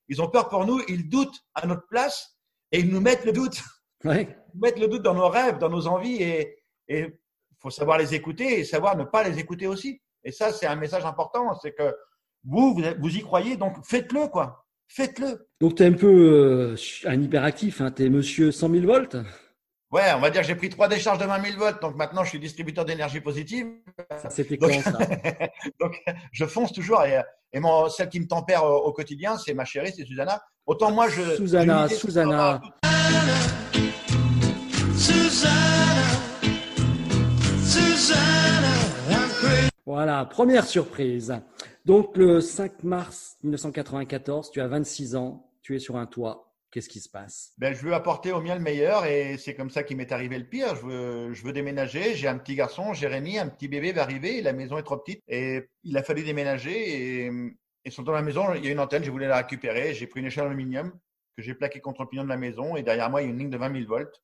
Ils 0.09 0.21
ont 0.21 0.29
peur 0.29 0.51
pour 0.51 0.67
nous, 0.67 0.83
ils 0.89 1.09
doutent 1.09 1.39
à 1.55 1.67
notre 1.67 1.87
place 1.87 2.37
et 2.73 2.81
ils 2.81 2.91
nous 2.91 3.01
mettent 3.01 3.25
le 3.25 3.33
doute. 3.33 3.63
Ouais 4.05 4.40
mettre 4.55 4.81
le 4.81 4.89
doute 4.89 5.03
dans 5.03 5.15
nos 5.15 5.29
rêves, 5.29 5.59
dans 5.59 5.71
nos 5.71 5.87
envies 5.87 6.23
et 6.23 6.59
il 6.89 7.13
faut 7.59 7.71
savoir 7.71 7.99
les 7.99 8.15
écouter 8.15 8.61
et 8.61 8.65
savoir 8.65 8.97
ne 8.97 9.05
pas 9.05 9.23
les 9.23 9.39
écouter 9.39 9.67
aussi. 9.67 10.01
Et 10.25 10.33
ça, 10.33 10.53
c'est 10.53 10.67
un 10.67 10.77
message 10.77 11.05
important, 11.05 11.55
c'est 11.61 11.73
que 11.73 11.95
vous, 12.45 12.83
vous, 12.99 13.17
y 13.17 13.21
croyez, 13.21 13.57
donc 13.57 13.77
faites-le, 13.85 14.29
quoi. 14.29 14.67
Faites-le. 14.89 15.49
Donc, 15.61 15.77
tu 15.77 15.83
es 15.83 15.87
un 15.87 15.93
peu 15.93 16.75
euh, 16.75 16.77
un 17.05 17.21
hyperactif, 17.21 17.81
hein. 17.81 17.91
tu 17.91 18.05
es 18.05 18.09
monsieur 18.09 18.51
100 18.51 18.71
000 18.71 18.87
volts? 18.87 19.17
Ouais, 19.93 20.13
on 20.15 20.21
va 20.21 20.31
dire 20.31 20.43
que 20.43 20.47
j'ai 20.47 20.55
pris 20.55 20.69
trois 20.69 20.89
décharges 20.89 21.19
de 21.19 21.25
20 21.25 21.45
000 21.45 21.59
volts, 21.59 21.83
donc 21.83 21.97
maintenant 21.97 22.23
je 22.23 22.31
suis 22.31 22.39
distributeur 22.39 22.85
d'énergie 22.85 23.21
positive. 23.21 23.67
Ça, 24.23 24.31
c'était 24.31 24.57
quand 24.57 24.71
ça? 24.83 24.99
Donc, 25.81 26.01
je 26.31 26.45
fonce 26.47 26.73
toujours 26.73 27.03
et, 27.03 27.21
et 27.53 27.61
celle 27.91 28.09
qui 28.09 28.21
me 28.21 28.29
tempère 28.29 28.65
au, 28.65 28.93
quotidien, 28.93 29.37
c'est 29.37 29.53
ma 29.53 29.65
chérie, 29.65 29.93
c'est 29.95 30.05
Susanna. 30.05 30.41
Autant 30.65 30.93
moi, 30.93 31.09
je. 31.09 31.35
Susanna, 31.35 31.89
Susanna. 31.89 32.61
Voilà, 39.87 40.27
première 40.27 40.67
surprise. 40.67 41.35
Donc 41.87 42.17
le 42.19 42.43
5 42.43 42.85
mars 42.85 43.39
1994, 43.43 44.51
tu 44.51 44.61
as 44.61 44.69
26 44.69 45.17
ans, 45.17 45.51
tu 45.63 45.75
es 45.75 45.79
sur 45.79 45.97
un 45.97 46.05
toit. 46.05 46.53
Qu'est-ce 46.71 46.91
qui 46.91 47.01
se 47.01 47.09
passe? 47.09 47.53
Ben, 47.57 47.75
Je 47.75 47.83
veux 47.83 47.95
apporter 47.95 48.31
au 48.33 48.43
mien 48.43 48.55
le 48.55 48.61
meilleur 48.61 49.07
et 49.07 49.39
c'est 49.39 49.55
comme 49.55 49.71
ça 49.71 49.83
qu'il 49.83 49.97
m'est 49.97 50.13
arrivé 50.13 50.39
le 50.39 50.45
pire. 50.45 50.77
Je 50.77 50.83
veux, 50.87 51.33
je 51.33 51.43
veux 51.45 51.53
déménager. 51.53 52.15
J'ai 52.15 52.29
un 52.29 52.37
petit 52.37 52.55
garçon, 52.55 52.93
Jérémy, 52.93 53.39
un 53.39 53.49
petit 53.49 53.69
bébé 53.69 53.93
va 53.93 54.03
arriver. 54.03 54.43
La 54.43 54.53
maison 54.53 54.77
est 54.77 54.83
trop 54.83 54.99
petite 54.99 55.23
et 55.27 55.69
il 55.83 55.97
a 55.97 56.03
fallu 56.03 56.23
déménager. 56.25 57.25
Et, 57.27 57.33
et 57.87 57.91
sur 57.91 58.05
dans 58.05 58.13
la 58.13 58.23
maison, 58.23 58.53
il 58.55 58.65
y 58.65 58.69
a 58.69 58.71
une 58.71 58.79
antenne, 58.81 59.03
je 59.03 59.11
voulais 59.11 59.27
la 59.29 59.39
récupérer. 59.39 59.95
J'ai 59.95 60.07
pris 60.07 60.21
une 60.21 60.27
échelle 60.27 60.45
d'aluminium 60.45 60.93
que 61.37 61.43
j'ai 61.43 61.55
plaquée 61.55 61.81
contre 61.81 62.03
le 62.03 62.09
pignon 62.09 62.25
de 62.25 62.29
la 62.29 62.37
maison 62.37 62.77
et 62.77 62.83
derrière 62.83 63.09
moi, 63.11 63.23
il 63.23 63.25
y 63.25 63.29
a 63.29 63.33
une 63.33 63.39
ligne 63.39 63.51
de 63.51 63.57
20 63.57 63.73
000 63.73 63.89
volts. 63.89 64.23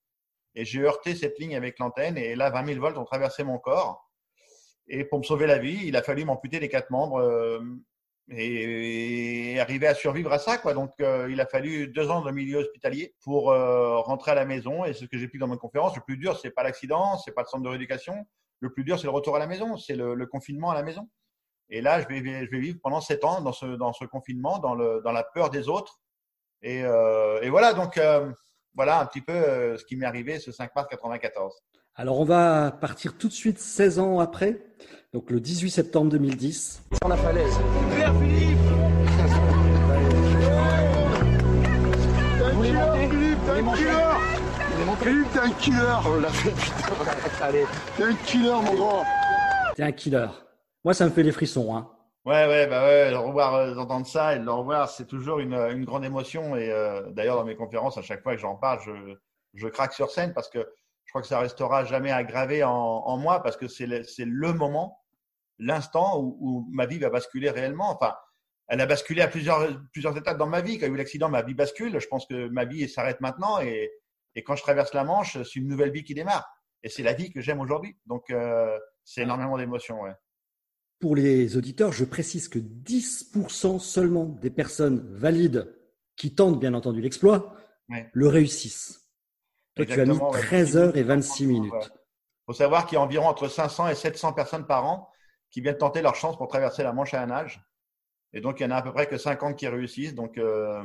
Et 0.56 0.64
j'ai 0.64 0.80
heurté 0.80 1.14
cette 1.14 1.38
ligne 1.38 1.54
avec 1.54 1.78
l'antenne 1.78 2.16
et 2.16 2.34
là, 2.34 2.48
20 2.48 2.66
000 2.66 2.80
volts 2.80 2.96
ont 2.96 3.04
traversé 3.04 3.44
mon 3.44 3.58
corps. 3.58 4.10
Et 4.88 5.04
pour 5.04 5.18
me 5.18 5.24
sauver 5.24 5.46
la 5.46 5.58
vie, 5.58 5.80
il 5.84 5.96
a 5.96 6.02
fallu 6.02 6.24
m'amputer 6.24 6.58
les 6.60 6.70
quatre 6.70 6.90
membres 6.90 7.20
euh, 7.20 7.60
et, 8.30 9.60
arriver 9.60 9.86
à 9.86 9.94
survivre 9.94 10.32
à 10.32 10.38
ça. 10.38 10.56
Donc, 10.72 10.92
euh, 11.00 11.28
il 11.30 11.42
a 11.42 11.46
fallu 11.46 11.88
deux 11.88 12.08
ans 12.10 12.22
de 12.22 12.30
milieu 12.30 12.58
hospitalier 12.58 13.14
pour 13.22 13.50
euh, 13.50 13.98
rentrer 13.98 14.30
à 14.30 14.34
la 14.34 14.46
maison. 14.46 14.86
Et 14.86 14.94
c'est 14.94 15.04
ce 15.04 15.10
que 15.10 15.18
j'ai 15.18 15.28
pu 15.28 15.36
dans 15.36 15.46
ma 15.46 15.58
conférence. 15.58 15.94
Le 15.94 16.02
plus 16.02 16.16
dur, 16.16 16.38
c'est 16.38 16.52
pas 16.52 16.62
l'accident, 16.62 17.18
c'est 17.18 17.32
pas 17.32 17.42
le 17.42 17.48
centre 17.48 17.62
de 17.62 17.68
rééducation. 17.68 18.26
Le 18.60 18.72
plus 18.72 18.84
dur, 18.84 18.98
c'est 18.98 19.06
le 19.06 19.12
retour 19.12 19.36
à 19.36 19.38
la 19.38 19.46
maison, 19.46 19.76
c'est 19.76 19.94
le, 19.94 20.24
confinement 20.24 20.70
à 20.70 20.74
la 20.74 20.82
maison. 20.82 21.06
Et 21.68 21.82
là, 21.82 22.00
je 22.00 22.06
vais, 22.06 22.46
vivre 22.58 22.78
pendant 22.82 23.02
sept 23.02 23.24
ans 23.24 23.42
dans 23.42 23.52
ce, 23.52 24.06
confinement, 24.06 24.58
dans, 24.58 24.74
la 24.74 25.22
peur 25.34 25.50
des 25.50 25.68
autres. 25.68 26.00
Et 26.62 26.82
voilà, 27.50 27.74
donc 27.74 28.00
voilà 28.76 29.00
un 29.00 29.06
petit 29.06 29.22
peu 29.22 29.76
ce 29.76 29.84
qui 29.84 29.96
m'est 29.96 30.06
arrivé 30.06 30.38
ce 30.38 30.52
5 30.52 30.74
mars 30.76 30.86
94. 30.90 31.54
Alors, 31.94 32.20
on 32.20 32.24
va 32.24 32.70
partir 32.70 33.16
tout 33.16 33.28
de 33.28 33.32
suite 33.32 33.58
16 33.58 33.98
ans 33.98 34.20
après, 34.20 34.60
donc 35.14 35.30
le 35.30 35.40
18 35.40 35.70
septembre 35.70 36.10
2010. 36.10 36.82
Sur 37.00 37.08
la 37.08 37.16
falaise. 37.16 37.54
Philippe 38.20 38.58
T'es 43.46 43.52
un 43.52 43.74
killer 43.74 43.92
Philippe, 45.00 45.32
t'es 45.32 45.38
un 45.38 45.50
killer 45.50 45.94
On 46.06 46.20
l'a 46.20 46.28
fait, 46.28 46.50
putain 46.50 47.44
Allez 47.44 47.64
T'es 47.96 48.02
un 48.04 48.14
killer, 48.14 48.50
mon 48.50 48.74
grand 48.74 49.04
T'es 49.74 49.82
un 49.82 49.92
killer. 49.92 50.26
Moi, 50.84 50.92
ça 50.92 51.06
me 51.06 51.10
fait 51.10 51.22
les 51.22 51.32
frissons, 51.32 51.74
hein. 51.74 51.88
Ouais, 52.26 52.44
ouais, 52.48 52.66
bah 52.66 52.84
ouais, 52.84 53.10
le 53.10 53.18
revoir, 53.18 53.54
euh, 53.54 53.74
d'entendre 53.74 54.04
ça 54.04 54.34
et 54.34 54.40
de 54.40 54.44
le 54.44 54.50
revoir, 54.50 54.90
c'est 54.90 55.06
toujours 55.06 55.38
une, 55.38 55.54
une, 55.54 55.84
grande 55.84 56.04
émotion. 56.04 56.56
Et 56.56 56.72
euh, 56.72 57.08
d'ailleurs, 57.12 57.36
dans 57.36 57.44
mes 57.44 57.54
conférences, 57.54 57.98
à 57.98 58.02
chaque 58.02 58.20
fois 58.24 58.34
que 58.34 58.40
j'en 58.40 58.56
parle, 58.56 58.80
je, 58.84 59.14
je 59.54 59.68
craque 59.68 59.92
sur 59.92 60.10
scène 60.10 60.34
parce 60.34 60.48
que 60.50 60.58
je 61.04 61.12
crois 61.12 61.22
que 61.22 61.28
ça 61.28 61.38
restera 61.38 61.84
jamais 61.84 62.10
aggravé 62.10 62.64
en, 62.64 63.16
moi 63.16 63.44
parce 63.44 63.56
que 63.56 63.68
c'est 63.68 63.86
le, 63.86 64.02
le, 64.18 64.52
moment, 64.52 65.04
l'instant 65.60 66.20
où, 66.20 66.66
ma 66.72 66.86
vie 66.86 66.98
va 66.98 67.10
basculer 67.10 67.48
réellement. 67.48 67.90
Enfin, 67.90 68.16
elle 68.66 68.80
a 68.80 68.86
basculé 68.86 69.22
à 69.22 69.28
plusieurs, 69.28 69.80
plusieurs 69.92 70.16
étapes 70.16 70.36
dans 70.36 70.48
ma 70.48 70.62
vie. 70.62 70.78
Quand 70.80 70.86
il 70.86 70.88
y 70.88 70.92
a 70.92 70.94
eu 70.94 70.98
l'accident, 70.98 71.28
ma 71.28 71.42
vie 71.42 71.54
bascule. 71.54 72.00
Je 72.00 72.08
pense 72.08 72.26
que 72.26 72.48
ma 72.48 72.64
vie 72.64 72.88
s'arrête 72.88 73.20
maintenant 73.20 73.60
et, 73.60 73.92
et, 74.34 74.42
quand 74.42 74.56
je 74.56 74.62
traverse 74.62 74.92
la 74.94 75.04
Manche, 75.04 75.40
c'est 75.44 75.54
une 75.60 75.68
nouvelle 75.68 75.92
vie 75.92 76.02
qui 76.02 76.14
démarre. 76.14 76.44
Et 76.82 76.88
c'est 76.88 77.04
la 77.04 77.12
vie 77.12 77.30
que 77.30 77.40
j'aime 77.40 77.60
aujourd'hui. 77.60 77.96
Donc, 78.06 78.30
euh, 78.30 78.76
c'est 79.04 79.22
énormément 79.22 79.56
d'émotions. 79.56 80.02
Ouais. 80.02 80.12
Pour 80.98 81.14
les 81.14 81.56
auditeurs, 81.56 81.92
je 81.92 82.04
précise 82.04 82.48
que 82.48 82.58
10% 82.58 83.78
seulement 83.78 84.24
des 84.24 84.50
personnes 84.50 85.06
valides 85.12 85.74
qui 86.16 86.34
tentent, 86.34 86.58
bien 86.58 86.74
entendu, 86.74 87.00
l'exploit, 87.00 87.54
le 88.12 88.28
réussissent. 88.28 89.10
Toi, 89.74 89.84
tu 89.84 90.00
as 90.00 90.06
mis 90.06 90.18
13 90.18 90.76
heures 90.76 90.96
et 90.96 91.02
26 91.02 91.46
minutes. 91.46 91.72
Il 91.82 92.46
faut 92.46 92.54
savoir 92.54 92.86
qu'il 92.86 92.96
y 92.96 92.98
a 92.98 93.02
environ 93.02 93.26
entre 93.26 93.48
500 93.48 93.88
et 93.88 93.94
700 93.94 94.32
personnes 94.32 94.66
par 94.66 94.86
an 94.86 95.10
qui 95.50 95.60
viennent 95.60 95.76
tenter 95.76 96.00
leur 96.00 96.14
chance 96.14 96.36
pour 96.36 96.48
traverser 96.48 96.82
la 96.82 96.92
Manche 96.92 97.12
à 97.14 97.22
un 97.22 97.26
nage. 97.26 97.60
Et 98.32 98.40
donc, 98.40 98.60
il 98.60 98.64
y 98.64 98.66
en 98.66 98.70
a 98.70 98.76
à 98.76 98.82
peu 98.82 98.92
près 98.92 99.06
que 99.06 99.18
50 99.18 99.56
qui 99.56 99.68
réussissent. 99.68 100.14
Donc, 100.14 100.38
euh, 100.38 100.82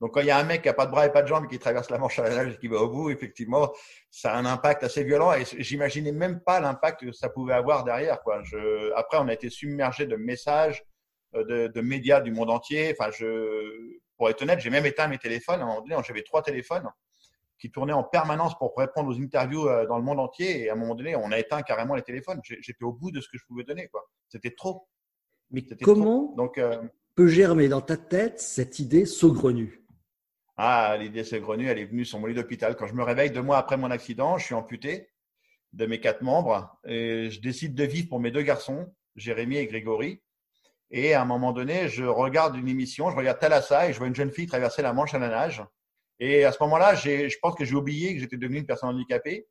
donc 0.00 0.12
quand 0.12 0.20
il 0.20 0.26
y 0.26 0.30
a 0.30 0.38
un 0.38 0.44
mec 0.44 0.62
qui 0.62 0.68
n'a 0.68 0.74
pas 0.74 0.86
de 0.86 0.90
bras 0.90 1.06
et 1.06 1.12
pas 1.12 1.22
de 1.22 1.28
jambes 1.28 1.48
qui 1.48 1.58
traverse 1.58 1.90
la 1.90 1.98
Manche 1.98 2.18
à 2.18 2.26
un 2.26 2.28
nage 2.28 2.54
et 2.54 2.58
qui 2.58 2.68
va 2.68 2.78
au 2.78 2.88
bout, 2.88 3.10
effectivement, 3.10 3.72
ça 4.10 4.34
a 4.34 4.36
un 4.36 4.44
impact 4.44 4.84
assez 4.84 5.04
violent. 5.04 5.32
Et 5.32 5.44
j'imaginais 5.58 6.12
même 6.12 6.40
pas 6.40 6.60
l'impact 6.60 7.06
que 7.06 7.12
ça 7.12 7.30
pouvait 7.30 7.54
avoir 7.54 7.82
derrière. 7.84 8.22
Quoi. 8.22 8.42
Je, 8.42 8.92
après, 8.94 9.16
on 9.18 9.28
a 9.28 9.32
été 9.32 9.48
submergé 9.48 10.06
de 10.06 10.16
messages, 10.16 10.84
euh, 11.34 11.44
de, 11.44 11.72
de, 11.72 11.80
médias 11.80 12.20
du 12.20 12.30
monde 12.30 12.50
entier. 12.50 12.94
Enfin, 12.98 13.10
je, 13.10 13.98
pour 14.18 14.28
être 14.28 14.42
honnête, 14.42 14.60
j'ai 14.60 14.68
même 14.70 14.84
éteint 14.84 15.08
mes 15.08 15.18
téléphones. 15.18 15.60
À 15.60 15.64
un 15.64 15.66
moment 15.66 15.80
donné, 15.80 15.96
j'avais 16.06 16.22
trois 16.22 16.42
téléphones 16.42 16.88
qui 17.58 17.70
tournait 17.70 17.94
en 17.94 18.04
permanence 18.04 18.56
pour 18.58 18.74
répondre 18.76 19.08
aux 19.08 19.18
interviews 19.18 19.66
euh, 19.66 19.86
dans 19.86 19.96
le 19.96 20.04
monde 20.04 20.20
entier. 20.20 20.64
Et 20.64 20.68
à 20.68 20.74
un 20.74 20.76
moment 20.76 20.94
donné, 20.94 21.16
on 21.16 21.32
a 21.32 21.38
éteint 21.38 21.62
carrément 21.62 21.94
les 21.94 22.02
téléphones. 22.02 22.40
J'étais 22.42 22.84
au 22.84 22.92
bout 22.92 23.10
de 23.10 23.22
ce 23.22 23.28
que 23.28 23.38
je 23.38 23.46
pouvais 23.46 23.64
donner. 23.64 23.88
quoi. 23.88 24.04
C'était 24.28 24.54
trop. 24.54 24.88
Mais 25.50 25.64
comment 25.82 26.34
Donc, 26.36 26.58
euh, 26.58 26.82
peut 27.14 27.28
germer 27.28 27.68
dans 27.68 27.80
ta 27.80 27.96
tête 27.96 28.40
cette 28.40 28.78
idée 28.78 29.06
saugrenue? 29.06 29.85
Ah, 30.58 30.96
l'idée 30.98 31.22
saugrenue, 31.22 31.68
elle 31.68 31.78
est 31.78 31.84
venue 31.84 32.06
sur 32.06 32.18
mon 32.18 32.26
lit 32.26 32.34
d'hôpital. 32.34 32.76
Quand 32.76 32.86
je 32.86 32.94
me 32.94 33.02
réveille 33.02 33.30
deux 33.30 33.42
mois 33.42 33.58
après 33.58 33.76
mon 33.76 33.90
accident, 33.90 34.38
je 34.38 34.46
suis 34.46 34.54
amputé 34.54 35.10
de 35.74 35.84
mes 35.84 36.00
quatre 36.00 36.22
membres 36.22 36.78
et 36.86 37.30
je 37.30 37.40
décide 37.40 37.74
de 37.74 37.84
vivre 37.84 38.08
pour 38.08 38.20
mes 38.20 38.30
deux 38.30 38.42
garçons, 38.42 38.94
Jérémy 39.16 39.58
et 39.58 39.66
Grégory. 39.66 40.22
Et 40.90 41.12
à 41.12 41.20
un 41.20 41.24
moment 41.26 41.52
donné, 41.52 41.88
je 41.88 42.04
regarde 42.04 42.56
une 42.56 42.68
émission, 42.68 43.10
je 43.10 43.16
regarde 43.16 43.38
Thalassa 43.38 43.88
et 43.88 43.92
je 43.92 43.98
vois 43.98 44.06
une 44.06 44.14
jeune 44.14 44.30
fille 44.30 44.46
traverser 44.46 44.80
la 44.80 44.94
Manche 44.94 45.12
à 45.12 45.18
la 45.18 45.28
nage. 45.28 45.62
Et 46.20 46.44
à 46.44 46.52
ce 46.52 46.58
moment-là, 46.62 46.94
je 46.94 47.36
pense 47.42 47.54
que 47.54 47.66
j'ai 47.66 47.74
oublié 47.74 48.14
que 48.14 48.20
j'étais 48.20 48.38
devenu 48.38 48.58
une 48.58 48.66
personne 48.66 48.88
handicapée. 48.88 49.46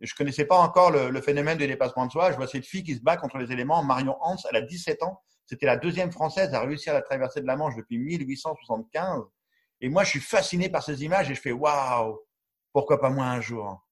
je 0.00 0.12
connaissais 0.14 0.46
pas 0.46 0.56
encore 0.56 0.90
le, 0.90 1.20
phénomène 1.20 1.58
du 1.58 1.66
dépassement 1.68 2.06
de 2.06 2.10
soi. 2.10 2.32
Je 2.32 2.36
vois 2.36 2.48
cette 2.48 2.66
fille 2.66 2.82
qui 2.82 2.96
se 2.96 3.02
bat 3.02 3.16
contre 3.16 3.38
les 3.38 3.52
éléments. 3.52 3.84
Marion 3.84 4.16
Hans, 4.20 4.36
elle 4.50 4.56
a 4.56 4.62
17 4.62 5.04
ans. 5.04 5.22
C'était 5.46 5.66
la 5.66 5.76
deuxième 5.76 6.10
française 6.10 6.52
à 6.54 6.60
réussir 6.60 6.92
la 6.92 7.02
traversée 7.02 7.40
de 7.40 7.46
la 7.46 7.54
Manche 7.54 7.76
depuis 7.76 7.98
1875. 7.98 9.22
Et 9.80 9.88
moi, 9.88 10.04
je 10.04 10.10
suis 10.10 10.20
fasciné 10.20 10.68
par 10.68 10.82
ces 10.82 11.02
images 11.04 11.30
et 11.30 11.34
je 11.34 11.40
fais 11.40 11.52
waouh, 11.52 12.18
pourquoi 12.72 13.00
pas 13.00 13.10
moi 13.10 13.24
un 13.26 13.40
jour? 13.40 13.82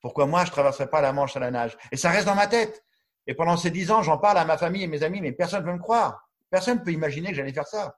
Pourquoi 0.00 0.26
moi, 0.26 0.44
je 0.44 0.50
traverserai 0.50 0.88
pas 0.88 1.00
la 1.00 1.12
Manche 1.12 1.36
à 1.36 1.40
la 1.40 1.50
nage? 1.50 1.76
Et 1.92 1.96
ça 1.96 2.10
reste 2.10 2.26
dans 2.26 2.34
ma 2.34 2.46
tête. 2.46 2.84
Et 3.26 3.34
pendant 3.34 3.56
ces 3.56 3.70
dix 3.70 3.90
ans, 3.90 4.02
j'en 4.02 4.18
parle 4.18 4.38
à 4.38 4.44
ma 4.44 4.56
famille 4.56 4.84
et 4.84 4.86
mes 4.86 5.02
amis, 5.02 5.20
mais 5.20 5.32
personne 5.32 5.62
ne 5.62 5.66
veut 5.66 5.74
me 5.74 5.82
croire. 5.82 6.28
Personne 6.50 6.78
ne 6.78 6.84
peut 6.84 6.92
imaginer 6.92 7.30
que 7.30 7.34
j'allais 7.34 7.52
faire 7.52 7.66
ça. 7.66 7.96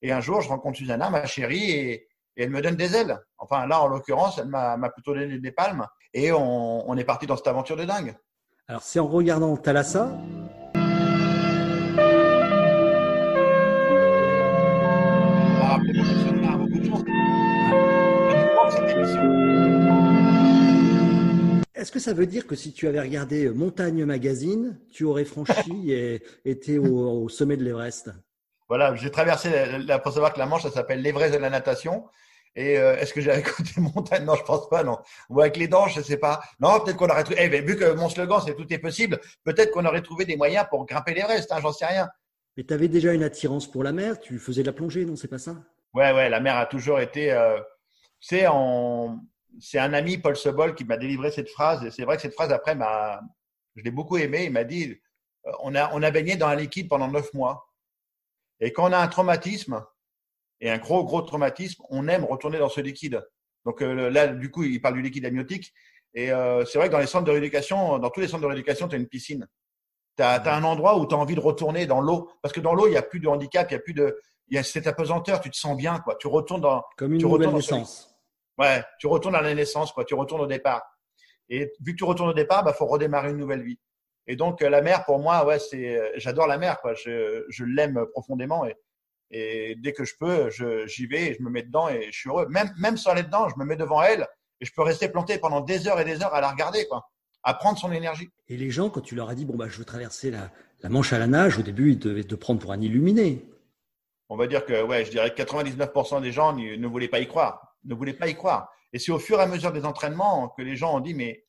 Et 0.00 0.12
un 0.12 0.20
jour, 0.20 0.40
je 0.40 0.48
rencontre 0.48 0.78
Susanna, 0.78 1.10
ma 1.10 1.26
chérie, 1.26 1.70
et, 1.70 2.08
elle 2.36 2.48
me 2.48 2.62
donne 2.62 2.76
des 2.76 2.96
ailes. 2.96 3.18
Enfin, 3.36 3.66
là, 3.66 3.82
en 3.82 3.88
l'occurrence, 3.88 4.38
elle 4.38 4.46
m'a 4.46 4.88
plutôt 4.88 5.12
donné 5.12 5.38
des 5.38 5.52
palmes. 5.52 5.86
Et 6.14 6.32
on, 6.32 6.88
on 6.88 6.96
est 6.96 7.04
parti 7.04 7.26
dans 7.26 7.36
cette 7.36 7.46
aventure 7.46 7.76
de 7.76 7.84
dingue. 7.84 8.16
Alors, 8.68 8.82
c'est 8.82 9.00
en 9.00 9.06
regardant 9.06 9.54
Thalassa 9.58 10.10
Est-ce 21.82 21.90
que 21.90 21.98
ça 21.98 22.14
veut 22.14 22.26
dire 22.26 22.46
que 22.46 22.54
si 22.54 22.72
tu 22.72 22.86
avais 22.86 23.00
regardé 23.00 23.50
Montagne 23.50 24.04
Magazine, 24.04 24.78
tu 24.92 25.02
aurais 25.02 25.24
franchi 25.24 25.90
et 25.92 26.22
été 26.44 26.78
au, 26.78 27.28
sommet 27.28 27.56
de 27.56 27.64
l'Everest? 27.64 28.10
Voilà, 28.68 28.94
j'ai 28.94 29.10
traversé, 29.10 29.50
la, 29.86 29.98
pour 29.98 30.12
savoir 30.12 30.32
que 30.32 30.38
la 30.38 30.46
Manche, 30.46 30.62
ça 30.62 30.70
s'appelle 30.70 31.02
l'Everest 31.02 31.34
de 31.34 31.38
la 31.38 31.50
natation. 31.50 32.04
Et 32.54 32.78
euh, 32.78 32.96
est-ce 32.98 33.12
que 33.12 33.20
j'ai 33.20 33.36
écouté 33.36 33.72
Montagne? 33.78 34.24
Non, 34.24 34.36
je 34.36 34.44
pense 34.44 34.68
pas, 34.68 34.84
non. 34.84 34.98
Ou 35.28 35.40
avec 35.40 35.56
les 35.56 35.66
dents, 35.66 35.88
je 35.88 36.00
sais 36.00 36.18
pas. 36.18 36.40
Non, 36.60 36.78
peut-être 36.78 36.96
qu'on 36.96 37.08
aurait 37.08 37.24
trouvé. 37.24 37.40
Eh, 37.40 37.60
vu 37.62 37.76
que 37.76 37.92
mon 37.94 38.08
slogan, 38.08 38.40
c'est 38.46 38.54
tout 38.54 38.72
est 38.72 38.78
possible, 38.78 39.18
peut-être 39.42 39.72
qu'on 39.72 39.84
aurait 39.84 40.02
trouvé 40.02 40.24
des 40.24 40.36
moyens 40.36 40.66
pour 40.70 40.86
grimper 40.86 41.14
l'Everest, 41.14 41.50
hein, 41.50 41.58
j'en 41.60 41.72
sais 41.72 41.86
rien. 41.86 42.08
Mais 42.56 42.62
tu 42.62 42.72
avais 42.72 42.88
déjà 42.88 43.12
une 43.12 43.24
attirance 43.24 43.68
pour 43.68 43.82
la 43.82 43.92
mer, 43.92 44.20
tu 44.20 44.38
faisais 44.38 44.62
de 44.62 44.66
la 44.68 44.72
plongée, 44.72 45.04
non? 45.04 45.16
C'est 45.16 45.26
pas 45.26 45.38
ça? 45.38 45.56
Ouais, 45.94 46.12
ouais, 46.12 46.30
la 46.30 46.38
mer 46.38 46.56
a 46.56 46.66
toujours 46.66 47.00
été. 47.00 47.32
Euh, 47.32 47.58
c'est 48.22 49.78
un 49.78 49.92
ami, 49.92 50.18
Paul 50.18 50.36
Sebol, 50.36 50.74
qui 50.74 50.84
m'a 50.84 50.96
délivré 50.96 51.30
cette 51.30 51.50
phrase. 51.50 51.84
Et 51.84 51.90
c'est 51.90 52.04
vrai 52.04 52.16
que 52.16 52.22
cette 52.22 52.34
phrase, 52.34 52.52
après, 52.52 52.74
m'a, 52.74 53.20
je 53.76 53.82
l'ai 53.82 53.90
beaucoup 53.90 54.16
aimé. 54.16 54.44
Il 54.44 54.52
m'a 54.52 54.64
dit 54.64 54.98
euh, 55.46 55.52
on 55.60 55.74
a, 55.74 55.92
on 55.92 56.02
a 56.02 56.10
baigné 56.10 56.36
dans 56.36 56.48
un 56.48 56.56
liquide 56.56 56.88
pendant 56.88 57.08
neuf 57.08 57.32
mois. 57.34 57.68
Et 58.60 58.72
quand 58.72 58.88
on 58.88 58.92
a 58.92 58.98
un 58.98 59.08
traumatisme, 59.08 59.84
et 60.60 60.70
un 60.70 60.78
gros, 60.78 61.04
gros 61.04 61.22
traumatisme, 61.22 61.82
on 61.90 62.06
aime 62.06 62.24
retourner 62.24 62.58
dans 62.58 62.68
ce 62.68 62.80
liquide. 62.80 63.26
Donc 63.64 63.82
euh, 63.82 64.10
là, 64.10 64.28
du 64.28 64.50
coup, 64.50 64.62
il 64.62 64.80
parle 64.80 64.94
du 64.94 65.02
liquide 65.02 65.26
amniotique. 65.26 65.72
Et 66.14 66.30
euh, 66.30 66.64
c'est 66.64 66.78
vrai 66.78 66.88
que 66.88 66.92
dans 66.92 66.98
les 66.98 67.06
centres 67.06 67.24
de 67.24 67.30
rééducation, 67.30 67.98
dans 67.98 68.10
tous 68.10 68.20
les 68.20 68.28
centres 68.28 68.42
de 68.42 68.46
rééducation, 68.46 68.86
tu 68.86 68.94
as 68.94 68.98
une 68.98 69.08
piscine. 69.08 69.48
Tu 70.16 70.22
as, 70.22 70.54
un 70.54 70.62
endroit 70.62 70.98
où 70.98 71.06
tu 71.06 71.14
as 71.14 71.18
envie 71.18 71.34
de 71.34 71.40
retourner 71.40 71.86
dans 71.86 72.00
l'eau. 72.00 72.30
Parce 72.42 72.52
que 72.52 72.60
dans 72.60 72.74
l'eau, 72.74 72.86
il 72.86 72.90
n'y 72.90 72.96
a 72.96 73.02
plus 73.02 73.18
de 73.18 73.28
handicap, 73.28 73.68
il 73.70 73.74
y 73.74 73.76
a 73.76 73.80
plus 73.80 73.94
de. 73.94 74.20
Il 74.48 74.56
y 74.56 74.58
a 74.58 74.62
cette 74.62 74.86
apesanteur, 74.86 75.40
tu 75.40 75.50
te 75.50 75.56
sens 75.56 75.76
bien. 75.76 75.98
Quoi. 76.00 76.16
Tu 76.16 76.26
retournes 76.26 76.60
dans. 76.60 76.84
Comme 76.96 77.14
une 77.14 77.18
tu 77.18 77.26
nouvelle 77.26 77.50
naissance. 77.50 78.11
Ouais, 78.62 78.84
tu 79.00 79.08
retournes 79.08 79.34
à 79.34 79.40
la 79.40 79.54
naissance, 79.54 79.90
quoi. 79.90 80.04
Tu 80.04 80.14
retournes 80.14 80.42
au 80.42 80.46
départ. 80.46 80.82
Et 81.48 81.72
vu 81.80 81.92
que 81.92 81.98
tu 81.98 82.04
retournes 82.04 82.28
au 82.28 82.34
départ, 82.34 82.62
bah, 82.62 82.72
faut 82.72 82.86
redémarrer 82.86 83.30
une 83.30 83.38
nouvelle 83.38 83.62
vie. 83.62 83.80
Et 84.28 84.36
donc, 84.36 84.62
euh, 84.62 84.70
la 84.70 84.82
mer, 84.82 85.04
pour 85.04 85.18
moi, 85.18 85.44
ouais, 85.44 85.58
c'est, 85.58 85.96
euh, 85.98 86.10
j'adore 86.14 86.46
la 86.46 86.58
mer, 86.58 86.80
quoi. 86.80 86.94
Je, 86.94 87.44
je 87.48 87.64
l'aime 87.64 88.06
profondément 88.12 88.64
et, 88.64 88.76
et 89.32 89.74
dès 89.74 89.92
que 89.92 90.04
je 90.04 90.14
peux, 90.16 90.48
je, 90.50 90.86
j'y 90.86 91.06
vais 91.06 91.30
et 91.30 91.34
je 91.34 91.42
me 91.42 91.50
mets 91.50 91.64
dedans 91.64 91.88
et 91.88 92.04
je 92.12 92.16
suis 92.16 92.28
heureux. 92.30 92.46
Même, 92.50 92.72
même 92.78 92.96
sans 92.96 93.10
aller 93.10 93.24
dedans, 93.24 93.48
je 93.48 93.58
me 93.58 93.64
mets 93.64 93.74
devant 93.74 94.00
elle 94.00 94.28
et 94.60 94.64
je 94.64 94.72
peux 94.72 94.82
rester 94.82 95.08
planté 95.08 95.38
pendant 95.38 95.60
des 95.60 95.88
heures 95.88 95.98
et 95.98 96.04
des 96.04 96.22
heures 96.22 96.34
à 96.34 96.40
la 96.40 96.52
regarder, 96.52 96.86
quoi. 96.86 97.10
À 97.42 97.54
prendre 97.54 97.76
son 97.76 97.90
énergie. 97.90 98.30
Et 98.46 98.56
les 98.56 98.70
gens, 98.70 98.90
quand 98.90 99.00
tu 99.00 99.16
leur 99.16 99.28
as 99.28 99.34
dit, 99.34 99.44
bon, 99.44 99.56
bah, 99.56 99.66
je 99.68 99.76
veux 99.76 99.84
traverser 99.84 100.30
la, 100.30 100.52
la 100.82 100.88
Manche 100.88 101.12
à 101.12 101.18
la 101.18 101.26
nage, 101.26 101.58
au 101.58 101.62
début, 101.62 101.90
ils 101.90 101.98
devaient 101.98 102.22
te 102.22 102.36
prendre 102.36 102.60
pour 102.60 102.70
un 102.70 102.80
illuminé. 102.80 103.44
On 104.28 104.36
va 104.36 104.46
dire 104.46 104.64
que, 104.64 104.84
ouais, 104.84 105.04
je 105.04 105.10
dirais 105.10 105.34
que 105.34 105.42
99% 105.42 106.22
des 106.22 106.30
gens 106.30 106.52
ne 106.52 106.86
voulaient 106.86 107.08
pas 107.08 107.18
y 107.18 107.26
croire. 107.26 107.71
Ne 107.84 107.94
voulaient 107.94 108.14
pas 108.14 108.28
y 108.28 108.34
croire. 108.34 108.68
Et 108.92 108.98
c'est 108.98 109.12
au 109.12 109.18
fur 109.18 109.38
et 109.38 109.42
à 109.42 109.46
mesure 109.46 109.72
des 109.72 109.84
entraînements 109.84 110.48
que 110.50 110.62
les 110.62 110.76
gens 110.76 110.96
ont 110.96 111.00
dit, 111.00 111.14
mais, 111.14 111.44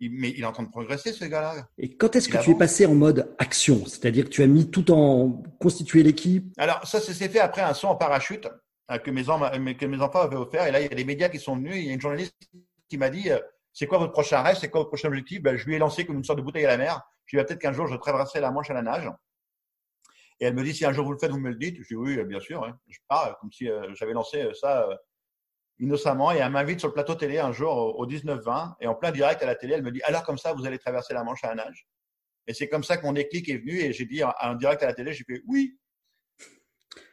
mais 0.00 0.30
il 0.30 0.40
est 0.40 0.46
en 0.46 0.52
train 0.52 0.62
de 0.62 0.70
progresser, 0.70 1.12
ce 1.12 1.24
gars-là. 1.24 1.66
Et 1.78 1.96
quand 1.96 2.14
est-ce 2.14 2.28
que 2.28 2.38
tu 2.38 2.52
es 2.52 2.54
passé 2.54 2.86
en 2.86 2.94
mode 2.94 3.34
action? 3.38 3.84
C'est-à-dire 3.86 4.24
que 4.24 4.30
tu 4.30 4.42
as 4.42 4.46
mis 4.46 4.70
tout 4.70 4.90
en 4.92 5.42
constitué 5.58 6.02
l'équipe? 6.02 6.52
Alors, 6.56 6.86
ça, 6.86 7.00
s'est 7.00 7.28
fait 7.28 7.40
après 7.40 7.62
un 7.62 7.74
saut 7.74 7.88
en 7.88 7.96
parachute 7.96 8.48
euh, 8.90 8.98
que 8.98 9.10
mes, 9.10 9.24
que 9.24 9.86
mes 9.86 10.00
enfants 10.00 10.20
avaient 10.20 10.36
offert. 10.36 10.66
Et 10.66 10.70
là, 10.70 10.80
il 10.80 10.84
y 10.88 10.92
a 10.92 10.94
des 10.94 11.04
médias 11.04 11.28
qui 11.28 11.40
sont 11.40 11.56
venus. 11.56 11.76
Il 11.76 11.86
y 11.86 11.90
a 11.90 11.94
une 11.94 12.00
journaliste 12.00 12.36
qui 12.88 12.96
m'a 12.96 13.10
dit, 13.10 13.30
euh, 13.30 13.40
c'est 13.72 13.88
quoi 13.88 13.98
votre 13.98 14.12
prochain 14.12 14.40
rêve? 14.42 14.56
C'est 14.60 14.70
quoi 14.70 14.80
votre 14.80 14.90
prochain 14.90 15.08
objectif 15.08 15.42
ben, 15.42 15.56
Je 15.56 15.66
lui 15.66 15.74
ai 15.74 15.78
lancé 15.78 16.06
comme 16.06 16.16
une 16.16 16.24
sorte 16.24 16.38
de 16.38 16.44
bouteille 16.44 16.64
à 16.64 16.68
la 16.68 16.76
mer. 16.76 17.02
Je 17.26 17.36
lui 17.36 17.40
ai 17.40 17.44
dit, 17.44 17.48
peut-être 17.48 17.60
qu'un 17.60 17.72
jour, 17.72 17.88
je 17.88 17.96
traverserai 17.96 18.40
la 18.40 18.52
Manche 18.52 18.70
à 18.70 18.74
la 18.74 18.82
nage. 18.82 19.10
Et 20.38 20.46
elle 20.46 20.54
me 20.54 20.62
dit, 20.62 20.74
si 20.74 20.84
un 20.84 20.92
jour 20.92 21.06
vous 21.06 21.12
le 21.12 21.18
faites, 21.18 21.30
vous 21.32 21.40
me 21.40 21.48
le 21.48 21.56
dites. 21.56 21.76
Je 21.82 21.88
dis, 21.88 21.96
oui, 21.96 22.22
bien 22.24 22.40
sûr. 22.40 22.62
Hein. 22.62 22.78
Je 22.88 22.98
pars 23.08 23.36
comme 23.40 23.50
si 23.50 23.68
euh, 23.68 23.92
j'avais 23.94 24.12
lancé 24.12 24.48
ça 24.54 24.86
innocemment 25.78 26.32
et 26.32 26.38
elle 26.38 26.50
m'invite 26.50 26.78
sur 26.80 26.88
le 26.88 26.94
plateau 26.94 27.14
télé 27.14 27.38
un 27.38 27.52
jour 27.52 27.98
au, 27.98 28.06
19-20 28.06 28.74
et 28.80 28.86
en 28.86 28.94
plein 28.94 29.10
direct 29.10 29.42
à 29.42 29.46
la 29.46 29.54
télé, 29.54 29.74
elle 29.74 29.82
me 29.82 29.90
dit 29.90 30.02
alors 30.02 30.22
comme 30.22 30.38
ça 30.38 30.52
vous 30.52 30.66
allez 30.66 30.78
traverser 30.78 31.14
la 31.14 31.24
Manche 31.24 31.44
à 31.44 31.52
un 31.52 31.56
nage. 31.56 31.86
Et 32.46 32.54
c'est 32.54 32.68
comme 32.68 32.84
ça 32.84 32.96
que 32.96 33.06
mon 33.06 33.12
déclic 33.12 33.48
est 33.48 33.58
venu 33.58 33.78
et 33.80 33.92
j'ai 33.92 34.04
dit 34.04 34.22
en 34.22 34.54
direct 34.54 34.82
à 34.82 34.86
la 34.86 34.94
télé, 34.94 35.12
j'ai 35.12 35.24
fait 35.24 35.42
oui. 35.46 35.78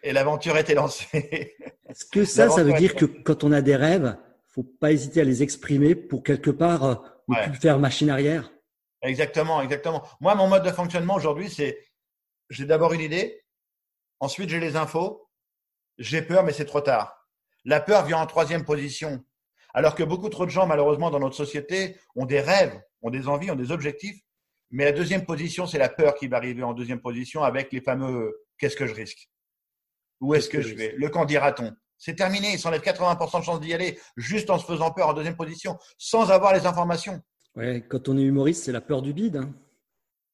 Et 0.04 0.14
l'aventure 0.14 0.58
était 0.58 0.74
lancée. 0.74 1.56
Est-ce 1.90 2.06
que 2.06 2.26
ça, 2.26 2.50
ça 2.50 2.64
veut 2.64 2.74
dire 2.74 2.96
que 2.96 3.06
quand 3.06 3.44
on 3.44 3.52
a 3.52 3.62
des 3.62 3.76
rêves, 3.76 4.16
faut 4.48 4.64
pas 4.64 4.92
hésiter 4.92 5.22
à 5.22 5.24
les 5.24 5.44
exprimer 5.44 5.96
pour 5.96 6.24
quelque 6.24 6.52
part 6.52 6.84
euh, 6.84 6.96
ne 7.28 7.50
plus 7.50 7.60
faire 7.60 7.80
machine 7.80 8.10
arrière? 8.10 8.52
Exactement, 9.02 9.62
exactement. 9.62 10.04
Moi, 10.20 10.36
mon 10.36 10.48
mode 10.48 10.64
de 10.64 10.72
fonctionnement 10.72 11.16
aujourd'hui, 11.16 11.50
c'est 11.50 11.80
j'ai 12.50 12.66
d'abord 12.66 12.94
une 12.94 13.02
idée, 13.02 13.44
ensuite 14.20 14.50
j'ai 14.50 14.60
les 14.60 14.76
infos, 14.76 15.30
j'ai 15.98 16.22
peur, 16.22 16.44
mais 16.44 16.52
c'est 16.52 16.66
trop 16.66 16.82
tard. 16.82 17.21
La 17.66 17.80
peur 17.80 18.06
vient 18.06 18.18
en 18.18 18.26
troisième 18.26 18.66
position. 18.66 19.24
Alors 19.74 19.96
que 19.96 20.04
beaucoup 20.04 20.30
trop 20.30 20.46
de 20.46 20.52
gens, 20.52 20.68
malheureusement, 20.68 21.10
dans 21.10 21.20
notre 21.20 21.36
société, 21.36 21.98
ont 22.16 22.26
des 22.26 22.42
rêves, 22.42 22.80
ont 23.02 23.10
des 23.10 23.28
envies, 23.28 23.52
ont 23.52 23.56
des 23.56 23.72
objectifs. 23.72 24.20
Mais 24.72 24.86
la 24.86 24.92
deuxième 24.92 25.26
position, 25.26 25.68
c'est 25.68 25.78
la 25.78 25.90
peur 25.90 26.16
qui 26.16 26.28
va 26.28 26.38
arriver 26.38 26.64
en 26.64 26.74
deuxième 26.74 27.02
position 27.02 27.44
avec 27.44 27.72
les 27.72 27.82
fameux 27.82 28.46
qu'est-ce 28.58 28.76
que 28.76 28.88
je 28.88 28.94
risque? 28.94 29.30
Où 30.22 30.34
est-ce 30.36 30.50
que, 30.50 30.62
je 30.62 30.76
vais 30.76 30.94
Le 30.98 31.10
quand 31.10 31.26
dira-t-on? 31.26 31.74
C'est 31.98 32.16
terminé, 32.16 32.54
il 32.54 32.60
s'enlève 32.60 32.82
80% 32.82 33.40
de 33.40 33.44
chance 33.44 33.60
d'y 33.60 33.74
aller 33.74 34.00
juste 34.18 34.50
en 34.50 34.58
se 34.58 34.66
faisant 34.66 34.92
peur 34.92 35.10
en 35.10 35.14
deuxième 35.14 35.36
position, 35.36 35.78
sans 35.98 36.32
avoir 36.32 36.54
les 36.54 36.66
informations. 36.66 37.22
Ouais, 37.56 37.86
quand 37.88 38.08
on 38.08 38.18
est 38.18 38.24
humoriste, 38.24 38.64
c'est 38.64 38.72
la 38.72 38.82
peur 38.82 39.02
du 39.02 39.14
bide. 39.14 39.38
Hein. 39.38 39.54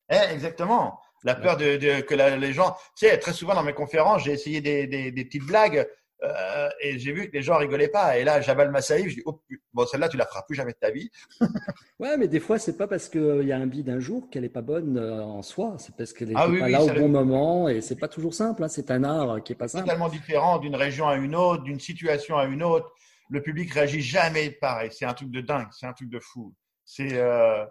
Eh, 0.09 0.33
exactement. 0.33 0.99
La 1.23 1.35
peur 1.35 1.57
de, 1.57 2.01
que 2.01 2.13
les 2.13 2.53
gens. 2.53 2.75
Tu 2.95 3.07
sais, 3.07 3.17
très 3.17 3.33
souvent 3.33 3.55
dans 3.55 3.63
mes 3.63 3.73
conférences, 3.73 4.23
j'ai 4.23 4.33
essayé 4.33 4.61
des 4.61 5.23
petites 5.25 5.45
blagues. 5.45 5.87
Euh, 6.27 6.69
et 6.81 6.99
j'ai 6.99 7.11
vu 7.11 7.29
que 7.29 7.33
les 7.33 7.41
gens 7.41 7.57
rigolaient 7.57 7.87
pas. 7.87 8.17
Et 8.17 8.23
là, 8.23 8.41
j'avale 8.41 8.71
ma 8.71 8.81
salive. 8.81 9.09
Je 9.09 9.15
dis, 9.15 9.23
oh, 9.25 9.41
bon, 9.73 9.85
celle-là, 9.85 10.09
tu 10.09 10.17
la 10.17 10.25
feras 10.25 10.43
plus 10.43 10.55
jamais 10.55 10.73
de 10.73 10.77
ta 10.77 10.91
vie. 10.91 11.09
ouais, 11.99 12.17
mais 12.17 12.27
des 12.27 12.39
fois, 12.39 12.59
c'est 12.59 12.77
pas 12.77 12.87
parce 12.87 13.09
qu'il 13.09 13.43
y 13.43 13.51
a 13.51 13.57
un 13.57 13.67
bide 13.67 13.89
un 13.89 13.99
jour 13.99 14.29
qu'elle 14.29 14.45
est 14.45 14.49
pas 14.49 14.61
bonne 14.61 14.97
euh, 14.97 15.23
en 15.23 15.41
soi. 15.41 15.75
C'est 15.79 15.95
parce 15.95 16.13
qu'elle 16.13 16.31
est 16.31 16.35
ah 16.35 16.47
pas 16.47 16.69
là 16.69 16.83
au 16.83 16.87
bon 16.87 17.09
moment. 17.09 17.69
Et 17.69 17.81
c'est 17.81 17.95
pas 17.95 18.07
toujours 18.07 18.33
simple. 18.33 18.63
Hein. 18.63 18.67
C'est 18.67 18.91
un 18.91 19.03
art 19.03 19.43
qui 19.43 19.53
est 19.53 19.55
pas 19.55 19.67
simple. 19.67 19.85
Totalement 19.85 20.09
différent 20.09 20.57
d'une 20.59 20.75
région 20.75 21.07
à 21.07 21.15
une 21.15 21.35
autre, 21.35 21.63
d'une 21.63 21.79
situation 21.79 22.37
à 22.37 22.45
une 22.45 22.63
autre. 22.63 22.91
Le 23.29 23.41
public 23.41 23.73
réagit 23.73 24.01
jamais 24.01 24.51
pareil. 24.51 24.89
C'est 24.91 25.05
un 25.05 25.13
truc 25.13 25.31
de 25.31 25.41
dingue. 25.41 25.67
C'est 25.71 25.85
un 25.85 25.93
truc 25.93 26.09
de 26.09 26.19
fou. 26.19 26.53
C'est, 26.85 27.13
euh... 27.13 27.65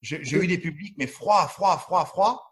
j'ai 0.00 0.36
eu 0.36 0.46
des 0.46 0.58
publics, 0.58 0.94
mais 0.98 1.06
froid, 1.06 1.46
froid, 1.46 1.76
froid, 1.76 2.04
froid. 2.06 2.42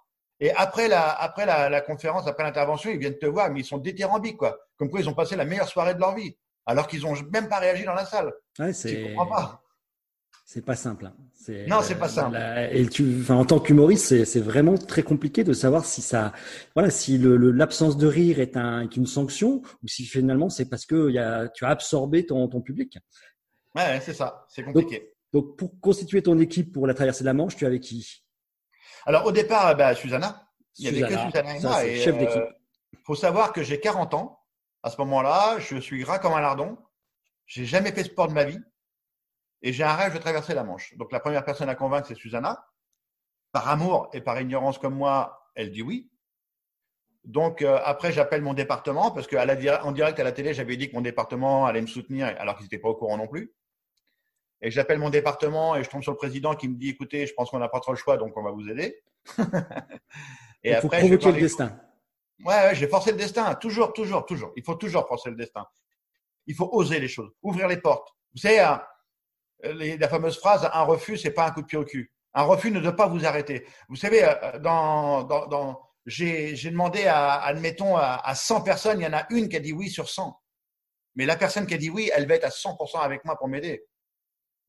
Et 0.41 0.51
après 0.53 0.89
la, 0.89 1.11
après 1.11 1.47
la, 1.47 1.71
la 1.71 1.81
conférence, 1.81 2.27
après 2.27 2.43
l'intervention, 2.43 2.91
ils 2.91 2.99
viennent 2.99 3.19
te 3.19 3.27
voir, 3.27 3.51
mais 3.51 3.61
ils 3.61 3.65
sont 3.65 3.79
déthérambiques, 3.79 4.37
quoi. 4.37 4.59
Comme 4.79 4.91
quoi, 4.91 5.01
ils 5.01 5.09
ont 5.09 5.15
passé 5.15 5.37
la 5.37 5.45
meilleure 5.45 5.69
soirée 5.69 5.95
de 5.95 6.01
leur 6.01 6.15
vie, 6.15 6.37
alors 6.67 6.87
qu'ils 6.87 7.03
n'ont 7.03 7.15
même 7.33 7.49
pas 7.49 7.59
réagi 7.59 7.85
dans 7.85 7.95
la 7.95 8.05
salle. 8.05 8.33
Ouais, 8.59 8.73
c'est. 8.73 9.03
comprends 9.03 9.27
pas. 9.27 9.61
C'est 10.47 10.65
pas 10.65 10.77
simple. 10.77 11.07
Hein. 11.07 11.15
Non, 11.69 11.81
c'est 11.83 11.99
pas 11.99 12.09
simple. 12.09 12.37
et 12.71 12.87
tu, 12.87 13.21
enfin, 13.21 13.35
en 13.35 13.45
tant 13.45 13.61
qu'humoriste, 13.61 14.25
c'est 14.25 14.41
vraiment 14.41 14.77
très 14.77 15.03
compliqué 15.03 15.43
de 15.43 15.53
savoir 15.53 15.85
si 15.85 16.03
ça, 16.03 16.33
voilà, 16.75 16.91
si 16.91 17.19
l'absence 17.19 17.97
de 17.97 18.07
rire 18.07 18.41
est, 18.41 18.57
un, 18.57 18.83
est 18.83 18.97
une 18.97 19.07
sanction 19.07 19.63
ou 19.83 19.89
si 19.89 20.05
finalement 20.05 20.51
c'est 20.51 20.69
parce 20.69 20.85
que 20.85 21.11
y 21.11 21.19
a, 21.19 21.49
tu 21.49 21.65
as 21.65 21.71
absorbé 21.71 22.27
ton, 22.27 22.47
ton 22.49 22.61
public. 22.61 22.99
Ouais, 23.75 24.01
c'est 24.03 24.13
ça. 24.13 24.45
C'est 24.49 24.63
compliqué. 24.63 25.15
Donc, 25.33 25.47
donc, 25.47 25.57
pour 25.57 25.81
constituer 25.81 26.23
ton 26.23 26.39
équipe 26.39 26.73
pour 26.73 26.87
la 26.87 26.95
traversée 26.95 27.25
de 27.25 27.27
la 27.27 27.35
Manche, 27.35 27.57
tu 27.57 27.67
avais 27.67 27.81
qui? 27.81 28.25
Alors, 29.05 29.27
au 29.27 29.33
départ, 29.33 29.77
bah, 29.77 29.95
Susanna. 29.95 30.49
Il 30.79 30.93
n'y 30.93 31.03
avait 31.03 31.13
que 31.13 31.21
Susanna 31.21 31.57
et 31.57 31.61
moi. 31.61 31.81
chef 31.97 32.17
d'équipe. 32.17 32.37
Il 32.37 32.97
euh, 32.99 33.03
faut 33.05 33.17
savoir 33.17 33.53
que 33.53 33.63
j'ai 33.63 33.81
40 33.81 34.15
ans. 34.15 34.39
À 34.85 34.91
ce 34.91 34.99
moment-là, 34.99 35.59
je 35.61 35.79
suis 35.79 35.99
gras 36.01 36.19
comme 36.19 36.35
un 36.35 36.43
lardon. 36.43 36.77
J'ai 37.47 37.65
jamais 37.65 37.91
fait 37.91 38.05
sport 38.05 38.29
de 38.29 38.35
ma 38.35 38.45
vie. 38.45 38.61
Et 39.63 39.73
j'ai 39.73 39.83
un 39.83 39.95
rêve 39.95 40.13
de 40.13 40.19
traverser 40.19 40.53
la 40.53 40.63
Manche. 40.63 40.95
Donc, 40.99 41.11
la 41.11 41.21
première 41.21 41.43
personne 41.43 41.71
à 41.71 41.75
convaincre, 41.75 42.07
c'est 42.07 42.15
Susanna. 42.15 42.69
Par 43.51 43.67
amour 43.71 44.11
et 44.13 44.21
par 44.21 44.39
ignorance 44.39 44.77
comme 44.77 44.95
moi, 44.95 45.49
elle 45.55 45.71
dit 45.71 45.81
oui. 45.81 46.11
Donc, 47.25 47.63
euh, 47.63 47.81
après, 47.83 48.13
j'appelle 48.13 48.43
mon 48.43 48.53
département 48.53 49.11
parce 49.11 49.27
qu'en 49.27 49.93
direct 49.93 50.21
à 50.21 50.23
la 50.23 50.33
télé, 50.33 50.53
j'avais 50.53 50.77
dit 50.77 50.91
que 50.91 50.95
mon 50.95 51.01
département 51.01 51.65
allait 51.65 51.81
me 51.81 51.87
soutenir 51.87 52.27
alors 52.39 52.57
qu'ils 52.57 52.67
n'étaient 52.67 52.79
pas 52.79 52.91
au 52.91 52.95
courant 52.95 53.17
non 53.17 53.27
plus. 53.27 53.55
et 54.61 54.71
j'appelle 54.71 54.99
mon 54.99 55.09
département 55.09 55.77
et 55.77 55.83
je 55.83 55.89
tombe 55.89 56.03
sur 56.03 56.13
le 56.13 56.19
président 56.19 56.55
qui 56.55 56.69
me 56.69 56.75
dit 56.75 56.91
écoutez, 56.91 57.27
je 57.27 57.33
pense 57.33 57.49
qu'on 57.49 57.59
n'a 57.59 57.71
pas 57.71 57.81
trop 57.81 57.93
le 57.93 57.99
choix, 57.99 58.19
donc 58.19 58.37
on 58.37 58.43
va 58.43 58.51
vous 58.51 58.69
aider. 58.69 59.03
et 60.63 60.73
Il 60.73 60.77
faut 60.77 60.89
après, 60.89 60.99
provoquer 60.99 61.33
le 61.33 61.41
destin. 61.41 61.81
Ouais, 62.45 62.75
j'ai 62.75 62.89
forcé 62.89 63.13
le 63.13 63.17
destin. 63.17 63.55
Toujours, 63.55 63.93
toujours, 63.93 64.27
toujours. 64.27 64.53
Il 64.57 64.65
faut 64.65 64.75
toujours 64.75 65.07
forcer 65.07 65.31
le 65.31 65.37
destin. 65.37 65.65
Il 66.47 66.55
faut 66.55 66.69
oser 66.73 66.99
les 67.01 67.09
choses, 67.09 67.31
ouvrir 67.43 67.69
les 67.69 67.79
portes. 67.79 68.09
Vous 68.35 68.41
savez, 68.41 68.61
hein, 68.61 68.83
la 69.63 70.09
fameuse 70.09 70.39
phrase 70.39 70.69
un 70.73 70.83
refus, 70.83 71.17
c'est 71.17 71.31
pas 71.31 71.47
un 71.47 71.51
coup 71.53 71.63
de 71.63 71.67
pied 71.67 71.79
au 71.79 71.85
cul. 71.85 72.13
Un 72.35 72.43
refus 72.43 72.71
ne 72.71 72.81
doit 72.81 72.97
pas 72.97 73.07
vous 73.07 73.25
arrêter. 73.25 73.67
Vous 73.89 73.97
savez, 73.97 74.25
euh, 74.25 75.73
j'ai 76.07 76.71
demandé 76.71 77.07
à, 77.07 77.41
admettons, 77.43 77.97
à, 77.97 78.21
à 78.25 78.35
100 78.35 78.63
personnes, 78.63 79.01
il 79.01 79.05
y 79.05 79.07
en 79.07 79.13
a 79.13 79.27
une 79.31 79.49
qui 79.49 79.57
a 79.57 79.61
dit 79.61 79.73
oui 79.73 79.89
sur 79.89 80.09
100. 80.09 80.39
Mais 81.15 81.27
la 81.27 81.37
personne 81.37 81.67
qui 81.67 81.75
a 81.75 81.79
dit 81.79 81.91
oui, 81.91 82.11
elle 82.13 82.27
va 82.27 82.35
être 82.35 82.45
à 82.45 82.49
100% 82.49 83.01
avec 83.01 83.25
moi 83.25 83.39
pour 83.39 83.49
m'aider. 83.49 83.87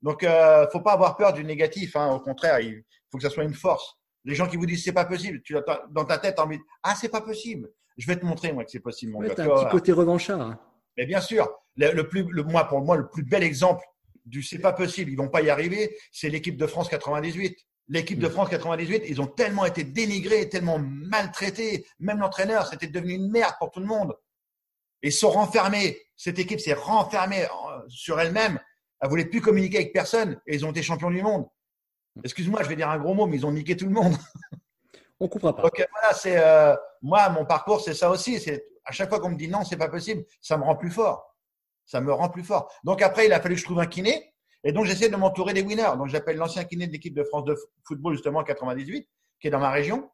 Donc, 0.01 0.23
euh, 0.23 0.67
faut 0.71 0.81
pas 0.81 0.93
avoir 0.93 1.17
peur 1.17 1.33
du 1.33 1.43
négatif. 1.43 1.95
Hein. 1.95 2.13
Au 2.13 2.19
contraire, 2.19 2.59
il 2.59 2.83
faut 3.11 3.17
que 3.17 3.23
ça 3.23 3.29
soit 3.29 3.43
une 3.43 3.55
force. 3.55 3.97
Les 4.25 4.35
gens 4.35 4.47
qui 4.47 4.57
vous 4.57 4.65
disent 4.65 4.83
c'est 4.83 4.91
pas 4.91 5.05
possible, 5.05 5.41
tu 5.41 5.57
as 5.57 5.63
dans 5.91 6.05
ta 6.05 6.17
tête 6.17 6.39
envie 6.39 6.57
de 6.57 6.63
ah 6.83 6.95
c'est 6.99 7.09
pas 7.09 7.21
possible. 7.21 7.69
Je 7.97 8.07
vais 8.07 8.17
te 8.17 8.25
montrer 8.25 8.51
moi 8.51 8.65
que 8.65 8.71
c'est 8.71 8.79
possible. 8.79 9.13
Mon 9.13 9.21
as 9.21 9.31
un 9.31 9.33
petit 9.33 9.71
côté 9.71 9.91
revanchard. 9.91 10.41
Hein. 10.41 10.59
Mais 10.97 11.05
bien 11.05 11.21
sûr, 11.21 11.49
le, 11.77 12.01
plus, 12.03 12.23
le, 12.23 12.43
moi 12.43 12.65
pour 12.65 12.81
moi 12.81 12.97
le 12.97 13.07
plus 13.07 13.23
bel 13.23 13.43
exemple 13.43 13.85
du 14.25 14.41
c'est 14.41 14.59
pas 14.59 14.73
possible, 14.73 15.11
ils 15.11 15.17
vont 15.17 15.29
pas 15.29 15.41
y 15.41 15.49
arriver, 15.49 15.95
c'est 16.11 16.29
l'équipe 16.29 16.57
de 16.57 16.67
France 16.67 16.89
98. 16.89 17.55
L'équipe 17.87 18.17
de 18.17 18.27
mm. 18.27 18.31
France 18.31 18.49
98, 18.49 19.03
ils 19.07 19.21
ont 19.21 19.27
tellement 19.27 19.65
été 19.65 19.83
dénigrés, 19.83 20.49
tellement 20.49 20.79
maltraités, 20.79 21.85
même 21.99 22.19
l'entraîneur, 22.19 22.65
c'était 22.65 22.87
devenu 22.87 23.13
une 23.13 23.29
merde 23.29 23.53
pour 23.59 23.69
tout 23.69 23.79
le 23.79 23.85
monde. 23.85 24.15
Et 25.03 25.11
sont 25.11 25.29
renfermés. 25.29 25.99
Cette 26.15 26.39
équipe 26.39 26.59
s'est 26.59 26.73
renfermée 26.73 27.43
euh, 27.43 27.81
sur 27.89 28.19
elle-même. 28.19 28.59
Elle 28.99 29.09
voulait 29.09 29.25
plus 29.25 29.41
communiquer 29.41 29.77
avec 29.77 29.93
personne 29.93 30.41
et 30.47 30.55
ils 30.55 30.65
ont 30.65 30.71
été 30.71 30.81
champions 30.81 31.11
du 31.11 31.21
monde. 31.21 31.45
Excuse-moi, 32.23 32.63
je 32.63 32.69
vais 32.69 32.75
dire 32.75 32.89
un 32.89 32.97
gros 32.97 33.13
mot, 33.13 33.25
mais 33.27 33.37
ils 33.37 33.45
ont 33.45 33.51
niqué 33.51 33.75
tout 33.75 33.85
le 33.85 33.91
monde. 33.91 34.15
On 35.19 35.27
coupera 35.27 35.55
pas. 35.55 35.61
Donc 35.63 35.85
voilà, 35.91 36.13
c'est 36.13 36.37
euh, 36.37 36.75
moi 37.01 37.29
mon 37.29 37.45
parcours, 37.45 37.81
c'est 37.81 37.93
ça 37.93 38.09
aussi. 38.09 38.39
C'est 38.39 38.65
à 38.83 38.91
chaque 38.91 39.09
fois 39.09 39.19
qu'on 39.19 39.29
me 39.29 39.37
dit 39.37 39.47
non, 39.47 39.63
c'est 39.63 39.77
pas 39.77 39.89
possible, 39.89 40.25
ça 40.41 40.57
me 40.57 40.63
rend 40.63 40.75
plus 40.75 40.91
fort. 40.91 41.35
Ça 41.85 42.01
me 42.01 42.11
rend 42.11 42.29
plus 42.29 42.43
fort. 42.43 42.71
Donc 42.83 43.01
après, 43.01 43.27
il 43.27 43.33
a 43.33 43.39
fallu 43.39 43.55
que 43.55 43.61
je 43.61 43.65
trouve 43.65 43.79
un 43.79 43.85
kiné. 43.85 44.35
Et 44.67 44.71
donc, 44.71 44.85
j'essaie 44.85 45.09
de 45.09 45.15
m'entourer 45.15 45.53
des 45.53 45.61
winners. 45.61 45.95
Donc, 45.95 46.07
j'appelle 46.07 46.37
l'ancien 46.37 46.63
kiné 46.63 46.87
de 46.87 46.91
l'équipe 46.91 47.13
de 47.13 47.23
France 47.23 47.45
de 47.45 47.55
football, 47.87 48.13
justement, 48.13 48.39
en 48.39 48.43
98, 48.43 49.07
qui 49.39 49.47
est 49.47 49.51
dans 49.51 49.59
ma 49.59 49.69
région. 49.69 50.09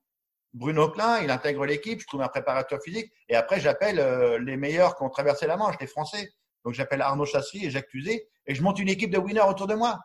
Bruno 0.54 0.90
Klein, 0.90 1.22
il 1.24 1.32
intègre 1.32 1.66
l'équipe. 1.66 2.02
Je 2.02 2.06
trouve 2.06 2.22
un 2.22 2.28
préparateur 2.28 2.82
physique. 2.84 3.10
Et 3.30 3.36
après, 3.38 3.62
j'appelle 3.62 4.00
euh, 4.00 4.38
les 4.40 4.58
meilleurs 4.58 4.98
qui 4.98 5.04
ont 5.04 5.10
traversé 5.10 5.48
la 5.48 5.56
Manche, 5.56 5.76
les 5.80 5.88
Français. 5.88 6.30
Donc, 6.66 6.74
j'appelle 6.74 7.02
Arnaud 7.02 7.26
Chassy 7.26 7.66
et 7.66 7.72
Jacques 7.72 7.88
Tuzé. 7.88 8.28
Et 8.46 8.54
je 8.54 8.62
monte 8.62 8.78
une 8.80 8.90
équipe 8.90 9.10
de 9.10 9.18
winners 9.18 9.48
autour 9.48 9.68
de 9.68 9.74
moi. 9.74 9.98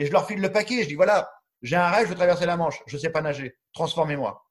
Et 0.00 0.06
je 0.06 0.12
leur 0.12 0.26
file 0.26 0.40
le 0.40 0.50
paquet. 0.50 0.82
Je 0.82 0.88
dis, 0.88 0.96
voilà, 0.96 1.30
j'ai 1.62 1.76
un 1.76 1.88
rêve, 1.88 2.06
je 2.06 2.08
veux 2.08 2.16
traverser 2.16 2.46
la 2.46 2.56
Manche. 2.56 2.82
Je 2.88 2.96
ne 2.96 3.00
sais 3.00 3.10
pas 3.10 3.22
nager. 3.22 3.56
Transformez-moi. 3.72 4.44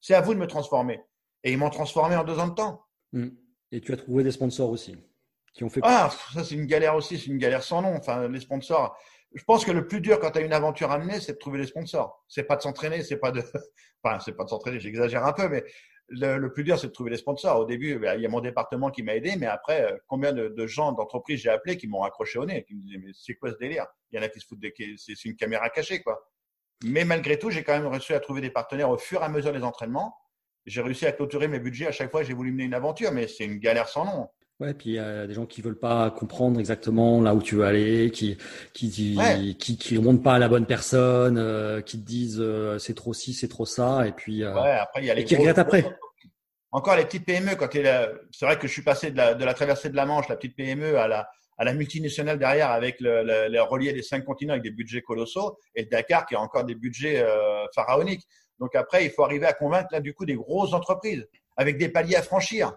C'est 0.00 0.14
à 0.14 0.22
vous 0.22 0.32
de 0.32 0.38
me 0.38 0.46
transformer. 0.46 1.02
Et 1.42 1.52
ils 1.52 1.58
m'ont 1.58 1.68
transformé 1.68 2.16
en 2.16 2.24
deux 2.24 2.38
ans 2.38 2.48
de 2.48 2.54
temps. 2.54 2.82
Mmh. 3.12 3.28
Et 3.72 3.82
tu 3.82 3.92
as 3.92 3.98
trouvé 3.98 4.24
des 4.24 4.30
sponsors 4.30 4.70
aussi 4.70 4.96
ont 5.62 5.68
fait. 5.68 5.80
Ah, 5.84 6.10
ça 6.32 6.42
c'est 6.42 6.56
une 6.56 6.66
galère 6.66 6.96
aussi, 6.96 7.18
c'est 7.18 7.26
une 7.26 7.38
galère 7.38 7.62
sans 7.62 7.82
nom. 7.82 7.94
Enfin, 7.94 8.26
les 8.28 8.40
sponsors. 8.40 8.98
Je 9.34 9.44
pense 9.44 9.64
que 9.64 9.70
le 9.70 9.86
plus 9.86 10.00
dur 10.00 10.18
quand 10.18 10.32
tu 10.32 10.38
as 10.38 10.42
une 10.42 10.52
aventure 10.52 10.90
à 10.90 10.98
mener, 10.98 11.20
c'est 11.20 11.34
de 11.34 11.38
trouver 11.38 11.58
des 11.58 11.66
sponsors. 11.66 12.24
C'est 12.28 12.44
pas 12.44 12.56
de 12.56 12.62
s'entraîner, 12.62 13.02
c'est 13.02 13.18
pas 13.18 13.30
de. 13.30 13.42
Enfin, 14.06 14.18
c'est 14.20 14.32
pas 14.32 14.44
de 14.44 14.50
s'entraîner, 14.50 14.80
j'exagère 14.80 15.24
un 15.24 15.32
peu, 15.32 15.48
mais 15.48 15.64
le, 16.08 16.48
plus 16.48 16.64
dur, 16.64 16.78
c'est 16.78 16.88
de 16.88 16.92
trouver 16.92 17.10
des 17.10 17.16
sponsors. 17.16 17.58
Au 17.58 17.64
début, 17.64 17.98
ben, 17.98 18.14
il 18.16 18.22
y 18.22 18.26
a 18.26 18.28
mon 18.28 18.40
département 18.40 18.90
qui 18.90 19.02
m'a 19.02 19.14
aidé, 19.14 19.36
mais 19.36 19.46
après, 19.46 19.92
euh, 19.92 19.96
combien 20.06 20.32
de, 20.32 20.66
gens 20.66 20.92
d'entreprise 20.92 21.40
j'ai 21.40 21.50
appelé 21.50 21.76
qui 21.76 21.86
m'ont 21.86 22.00
raccroché 22.00 22.38
au 22.38 22.46
nez, 22.46 22.64
qui 22.64 22.74
me 22.74 22.80
disaient 22.80 22.98
mais 22.98 23.12
c'est 23.14 23.34
quoi 23.34 23.50
ce 23.50 23.56
délire? 23.56 23.86
Il 24.10 24.16
y 24.16 24.18
en 24.18 24.22
a 24.22 24.28
qui 24.28 24.40
se 24.40 24.46
foutent 24.46 24.60
de 24.60 24.72
c'est 24.96 25.24
une 25.24 25.36
caméra 25.36 25.68
cachée 25.70 26.02
quoi. 26.02 26.30
Mais 26.84 27.04
malgré 27.04 27.38
tout, 27.38 27.50
j'ai 27.50 27.62
quand 27.62 27.72
même 27.72 27.86
réussi 27.86 28.12
à 28.12 28.20
trouver 28.20 28.40
des 28.40 28.50
partenaires 28.50 28.90
au 28.90 28.98
fur 28.98 29.22
et 29.22 29.24
à 29.24 29.28
mesure 29.28 29.52
des 29.52 29.62
entraînements. 29.62 30.16
J'ai 30.66 30.82
réussi 30.82 31.06
à 31.06 31.12
clôturer 31.12 31.48
mes 31.48 31.58
budgets 31.58 31.86
à 31.86 31.92
chaque 31.92 32.10
fois 32.10 32.22
j'ai 32.22 32.34
voulu 32.34 32.52
mener 32.52 32.64
une 32.64 32.74
aventure, 32.74 33.12
mais 33.12 33.28
c'est 33.28 33.44
une 33.44 33.58
galère 33.58 33.88
sans 33.88 34.04
nom. 34.04 34.28
Ouais, 34.60 34.72
puis 34.72 34.90
il 34.90 34.92
y 34.94 34.98
a 35.00 35.26
des 35.26 35.34
gens 35.34 35.46
qui 35.46 35.62
veulent 35.62 35.78
pas 35.78 36.12
comprendre 36.12 36.60
exactement 36.60 37.20
là 37.20 37.34
où 37.34 37.42
tu 37.42 37.56
veux 37.56 37.64
aller, 37.64 38.12
qui 38.12 38.38
qui 38.72 38.88
qui, 38.88 39.76
qui, 39.76 39.98
remontent 39.98 40.22
pas 40.22 40.34
à 40.34 40.38
la 40.38 40.48
bonne 40.48 40.64
personne, 40.64 41.38
euh, 41.38 41.80
qui 41.80 42.00
te 42.00 42.06
disent 42.06 42.40
euh, 42.40 42.78
c'est 42.78 42.94
trop 42.94 43.12
ci, 43.12 43.34
c'est 43.34 43.48
trop 43.48 43.66
ça, 43.66 44.06
et 44.06 44.12
puis 44.12 44.44
euh, 44.44 44.54
ouais, 44.54 44.70
après, 44.70 45.02
il 45.02 45.06
y 45.06 45.10
a 45.10 45.14
les 45.14 45.22
et 45.22 45.24
qui 45.24 45.34
regrettent 45.34 45.58
après. 45.58 45.84
Encore 46.70 46.94
les 46.94 47.04
petites 47.04 47.26
PME 47.26 47.56
quand 47.56 47.68
c'est 47.72 48.46
vrai 48.46 48.56
que 48.56 48.68
je 48.68 48.72
suis 48.72 48.82
passé 48.82 49.10
de 49.10 49.16
la, 49.16 49.34
de 49.34 49.44
la 49.44 49.54
traversée 49.54 49.88
de 49.88 49.96
la 49.96 50.06
Manche, 50.06 50.28
la 50.28 50.36
petite 50.36 50.56
PME 50.56 50.98
à 50.98 51.08
la 51.08 51.28
à 51.56 51.64
la 51.64 51.72
multinationale 51.72 52.38
derrière 52.38 52.70
avec 52.70 53.00
le, 53.00 53.22
le, 53.22 53.62
relié 53.62 53.92
des 53.92 54.02
cinq 54.02 54.24
continents 54.24 54.54
avec 54.54 54.64
des 54.64 54.72
budgets 54.72 55.02
colossaux 55.02 55.56
et 55.76 55.84
Dakar 55.84 56.26
qui 56.26 56.34
a 56.34 56.40
encore 56.40 56.64
des 56.64 56.74
budgets 56.74 57.24
pharaoniques. 57.76 58.26
Donc 58.58 58.74
après, 58.74 59.04
il 59.04 59.10
faut 59.10 59.22
arriver 59.22 59.46
à 59.46 59.52
convaincre 59.52 59.88
là 59.92 60.00
du 60.00 60.14
coup 60.14 60.24
des 60.24 60.34
grosses 60.34 60.72
entreprises 60.72 61.24
avec 61.56 61.78
des 61.78 61.88
paliers 61.88 62.16
à 62.16 62.22
franchir. 62.22 62.76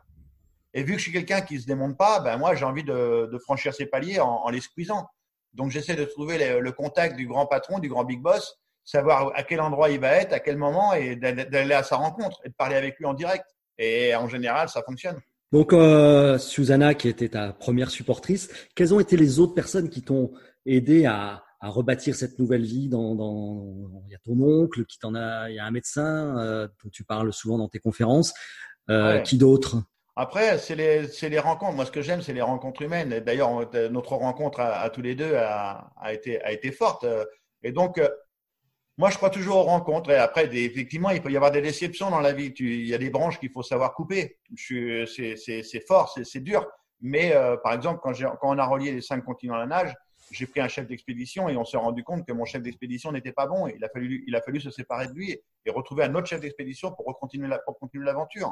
Et 0.77 0.83
vu 0.83 0.93
que 0.93 0.99
je 0.99 1.05
suis 1.05 1.11
quelqu'un 1.11 1.41
qui 1.41 1.59
se 1.59 1.65
démonte 1.65 1.97
pas, 1.97 2.19
ben 2.19 2.37
moi 2.37 2.53
j'ai 2.53 2.63
envie 2.63 2.83
de, 2.83 3.35
franchir 3.39 3.73
ces 3.73 3.87
paliers 3.87 4.19
en, 4.19 4.47
les 4.51 4.61
squeezant. 4.61 5.07
Donc 5.53 5.71
j'essaie 5.71 5.95
de 5.95 6.05
trouver 6.05 6.59
le 6.59 6.71
contact 6.71 7.15
du 7.15 7.27
grand 7.27 7.47
patron, 7.47 7.79
du 7.79 7.89
grand 7.89 8.03
big 8.03 8.21
boss, 8.21 8.59
savoir 8.85 9.31
à 9.33 9.41
quel 9.41 9.59
endroit 9.59 9.89
il 9.89 9.99
va 9.99 10.11
être, 10.11 10.33
à 10.33 10.39
quel 10.39 10.55
moment, 10.55 10.93
et 10.93 11.15
d'aller 11.15 11.73
à 11.73 11.81
sa 11.81 11.95
rencontre 11.95 12.39
et 12.45 12.49
de 12.49 12.53
parler 12.53 12.75
avec 12.75 12.99
lui 12.99 13.07
en 13.07 13.15
direct. 13.15 13.45
Et 13.79 14.13
en 14.15 14.29
général, 14.29 14.69
ça 14.69 14.83
fonctionne. 14.83 15.19
Donc 15.51 15.73
euh, 15.73 16.37
Susanna, 16.37 16.93
qui 16.93 17.09
était 17.09 17.29
ta 17.29 17.53
première 17.53 17.89
supportrice, 17.89 18.47
quelles 18.75 18.93
ont 18.93 18.99
été 18.99 19.17
les 19.17 19.39
autres 19.39 19.55
personnes 19.55 19.89
qui 19.89 20.03
t'ont 20.03 20.31
aidé 20.67 21.05
à, 21.05 21.43
rebâtir 21.59 22.15
cette 22.15 22.37
nouvelle 22.37 22.63
vie 22.63 22.87
dans, 22.87 23.15
il 24.05 24.11
y 24.11 24.15
a 24.15 24.19
ton 24.19 24.39
oncle 24.39 24.85
qui 24.85 24.99
t'en 24.99 25.15
a 25.15 25.49
il 25.49 25.55
y 25.55 25.59
a 25.59 25.65
un 25.65 25.71
médecin 25.71 26.37
euh, 26.37 26.67
dont 26.83 26.91
tu 26.91 27.03
parles 27.03 27.33
souvent 27.33 27.57
dans 27.57 27.67
tes 27.67 27.79
conférences 27.79 28.31
euh, 28.91 29.19
qui 29.21 29.39
d'autres 29.39 29.77
après, 30.19 30.57
c'est 30.57 30.73
les, 30.73 31.03
les, 31.29 31.39
rencontres. 31.39 31.75
Moi, 31.75 31.85
ce 31.85 31.91
que 31.91 32.01
j'aime, 32.01 32.23
c'est 32.23 32.33
les 32.33 32.41
rencontres 32.41 32.81
humaines. 32.81 33.19
D'ailleurs, 33.19 33.51
notre 33.91 34.15
rencontre 34.15 34.59
à, 34.61 34.89
tous 34.89 35.03
les 35.03 35.13
deux 35.13 35.35
a, 35.35 35.91
été, 36.11 36.41
a 36.41 36.51
été 36.51 36.71
forte. 36.71 37.05
Et 37.61 37.71
donc, 37.71 37.99
euh, 37.99 38.09
moi, 38.97 39.11
je 39.11 39.17
crois 39.17 39.29
toujours 39.29 39.57
aux 39.57 39.63
rencontres. 39.63 40.09
Et 40.09 40.15
après, 40.15 40.49
effectivement, 40.55 41.11
il 41.11 41.21
peut 41.21 41.31
y 41.31 41.35
avoir 41.35 41.51
des 41.51 41.61
déceptions 41.61 42.09
dans 42.09 42.19
la 42.19 42.33
vie. 42.33 42.51
il 42.57 42.87
y 42.87 42.95
a 42.95 42.97
des 42.97 43.11
branches 43.11 43.39
qu'il 43.39 43.51
faut 43.51 43.61
savoir 43.61 43.93
couper. 43.93 44.39
C'est 44.55 45.85
fort, 45.87 46.17
c'est 46.23 46.39
dur. 46.39 46.67
Mais 46.99 47.35
euh, 47.35 47.55
par 47.57 47.73
exemple, 47.73 47.99
quand, 48.01 48.13
quand, 48.13 48.55
on 48.55 48.57
a 48.57 48.65
relié 48.65 48.93
les 48.93 49.01
cinq 49.01 49.23
continents 49.23 49.53
à 49.53 49.59
la 49.59 49.67
nage, 49.67 49.93
j'ai 50.31 50.47
pris 50.47 50.61
un 50.61 50.67
chef 50.67 50.87
d'expédition 50.87 51.47
et 51.47 51.55
on 51.55 51.63
s'est 51.63 51.77
rendu 51.77 52.03
compte 52.03 52.25
que 52.25 52.33
mon 52.33 52.43
chef 52.43 52.63
d'expédition 52.63 53.11
n'était 53.11 53.33
pas 53.33 53.45
bon. 53.45 53.67
il 53.67 53.83
a 53.85 53.89
fallu, 53.89 54.23
il 54.25 54.35
a 54.35 54.41
fallu 54.41 54.59
se 54.59 54.71
séparer 54.71 55.05
de 55.05 55.13
lui 55.13 55.39
et 55.65 55.69
retrouver 55.69 56.05
un 56.05 56.15
autre 56.15 56.25
chef 56.25 56.41
d'expédition 56.41 56.91
pour 56.91 57.05
continuer 57.19 57.47
l'aventure. 58.03 58.51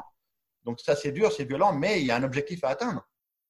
Donc 0.66 0.80
ça, 0.80 0.94
c'est 0.96 1.12
dur, 1.12 1.32
c'est 1.32 1.44
violent, 1.44 1.72
mais 1.72 2.00
il 2.00 2.06
y 2.06 2.10
a 2.10 2.16
un 2.16 2.22
objectif 2.22 2.62
à 2.64 2.68
atteindre. 2.70 3.08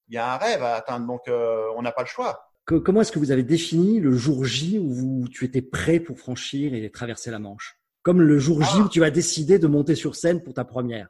Il 0.08 0.14
y 0.14 0.18
a 0.18 0.34
un 0.34 0.36
rêve 0.36 0.62
à 0.62 0.74
atteindre, 0.74 1.06
donc 1.06 1.26
euh, 1.26 1.66
on 1.76 1.82
n'a 1.82 1.90
pas 1.90 2.02
le 2.02 2.08
choix. 2.08 2.48
Comment 2.66 3.00
est-ce 3.00 3.12
que 3.12 3.18
vous 3.18 3.30
avez 3.30 3.44
défini 3.44 4.00
le 4.00 4.12
jour 4.12 4.44
J 4.44 4.78
où 4.78 5.28
tu 5.28 5.44
étais 5.44 5.62
prêt 5.62 6.00
pour 6.00 6.18
franchir 6.18 6.74
et 6.74 6.90
traverser 6.90 7.30
la 7.30 7.38
Manche? 7.38 7.78
Comme 8.02 8.20
le 8.20 8.38
jour 8.38 8.62
J 8.62 8.70
ah. 8.74 8.78
où 8.82 8.88
tu 8.88 9.02
as 9.02 9.10
décidé 9.10 9.58
de 9.58 9.66
monter 9.66 9.94
sur 9.94 10.14
scène 10.14 10.42
pour 10.42 10.54
ta 10.54 10.64
première? 10.64 11.08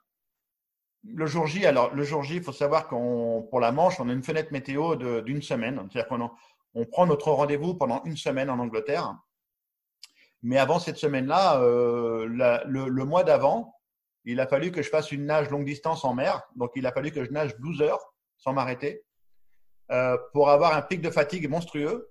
Le 1.05 1.27
jour 1.27 1.47
J, 1.47 1.64
alors 1.66 1.95
le 1.95 2.05
jour 2.05 2.23
J, 2.23 2.37
il 2.37 2.42
faut 2.42 2.53
savoir 2.53 2.88
qu'on 2.88 3.47
pour 3.51 3.61
la 3.61 3.73
Manche, 3.73 4.01
on 4.01 4.09
a 4.09 4.12
une 4.12 4.23
fenêtre 4.23 4.53
météo 4.53 4.97
d'une 5.23 5.42
semaine. 5.42 5.81
C'est-à-dire 5.90 6.09
qu'on 6.09 6.31
on 6.75 6.85
prend 6.85 7.07
notre 7.07 7.31
rendez-vous 7.31 7.75
pendant 7.75 8.03
une 8.05 8.16
semaine 8.16 8.51
en 8.51 8.59
Angleterre. 8.59 9.16
Mais 10.42 10.59
avant 10.59 10.79
cette 10.79 10.99
semaine-là, 10.99 11.61
euh, 11.62 12.27
le, 12.27 13.05
mois 13.05 13.25
d'avant, 13.25 13.76
il 14.27 14.41
a 14.41 14.47
fallu 14.47 14.73
que 14.73 14.83
je 14.83 14.91
fasse 14.91 15.12
une 15.12 15.25
nage 15.25 15.49
longue 15.51 15.65
distance 15.65 16.05
en 16.05 16.12
mer. 16.12 16.43
Donc, 16.57 16.73
il 16.75 16.87
a 16.87 16.93
fallu 16.93 17.12
que 17.12 17.25
je 17.25 17.31
nage 17.31 17.57
12 17.59 17.81
heures 17.83 18.12
sans 18.37 18.53
m'arrêter 18.53 19.05
euh, 19.93 20.19
pour 20.33 20.51
avoir 20.51 20.75
un 20.75 20.83
pic 20.83 21.01
de 21.01 21.11
fatigue 21.11 21.49
monstrueux. 21.49 22.11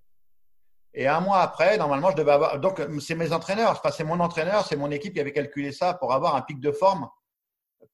Et 0.93 1.07
un 1.07 1.19
mois 1.19 1.39
après, 1.39 1.77
normalement, 1.77 2.09
je 2.11 2.15
devais 2.15 2.31
avoir. 2.31 2.59
Donc, 2.59 2.81
c'est 3.01 3.15
mes 3.15 3.33
entraîneurs, 3.33 3.71
enfin, 3.71 3.91
c'est 3.91 4.05
mon 4.05 4.21
entraîneur, 4.21 4.65
c'est 4.65 4.77
mon 4.77 4.89
équipe 4.91 5.13
qui 5.13 5.19
avait 5.19 5.33
calculé 5.33 5.73
ça 5.73 5.93
pour 5.93 6.13
avoir 6.13 6.35
un 6.35 6.41
pic 6.41 6.61
de 6.61 6.71
forme 6.71 7.09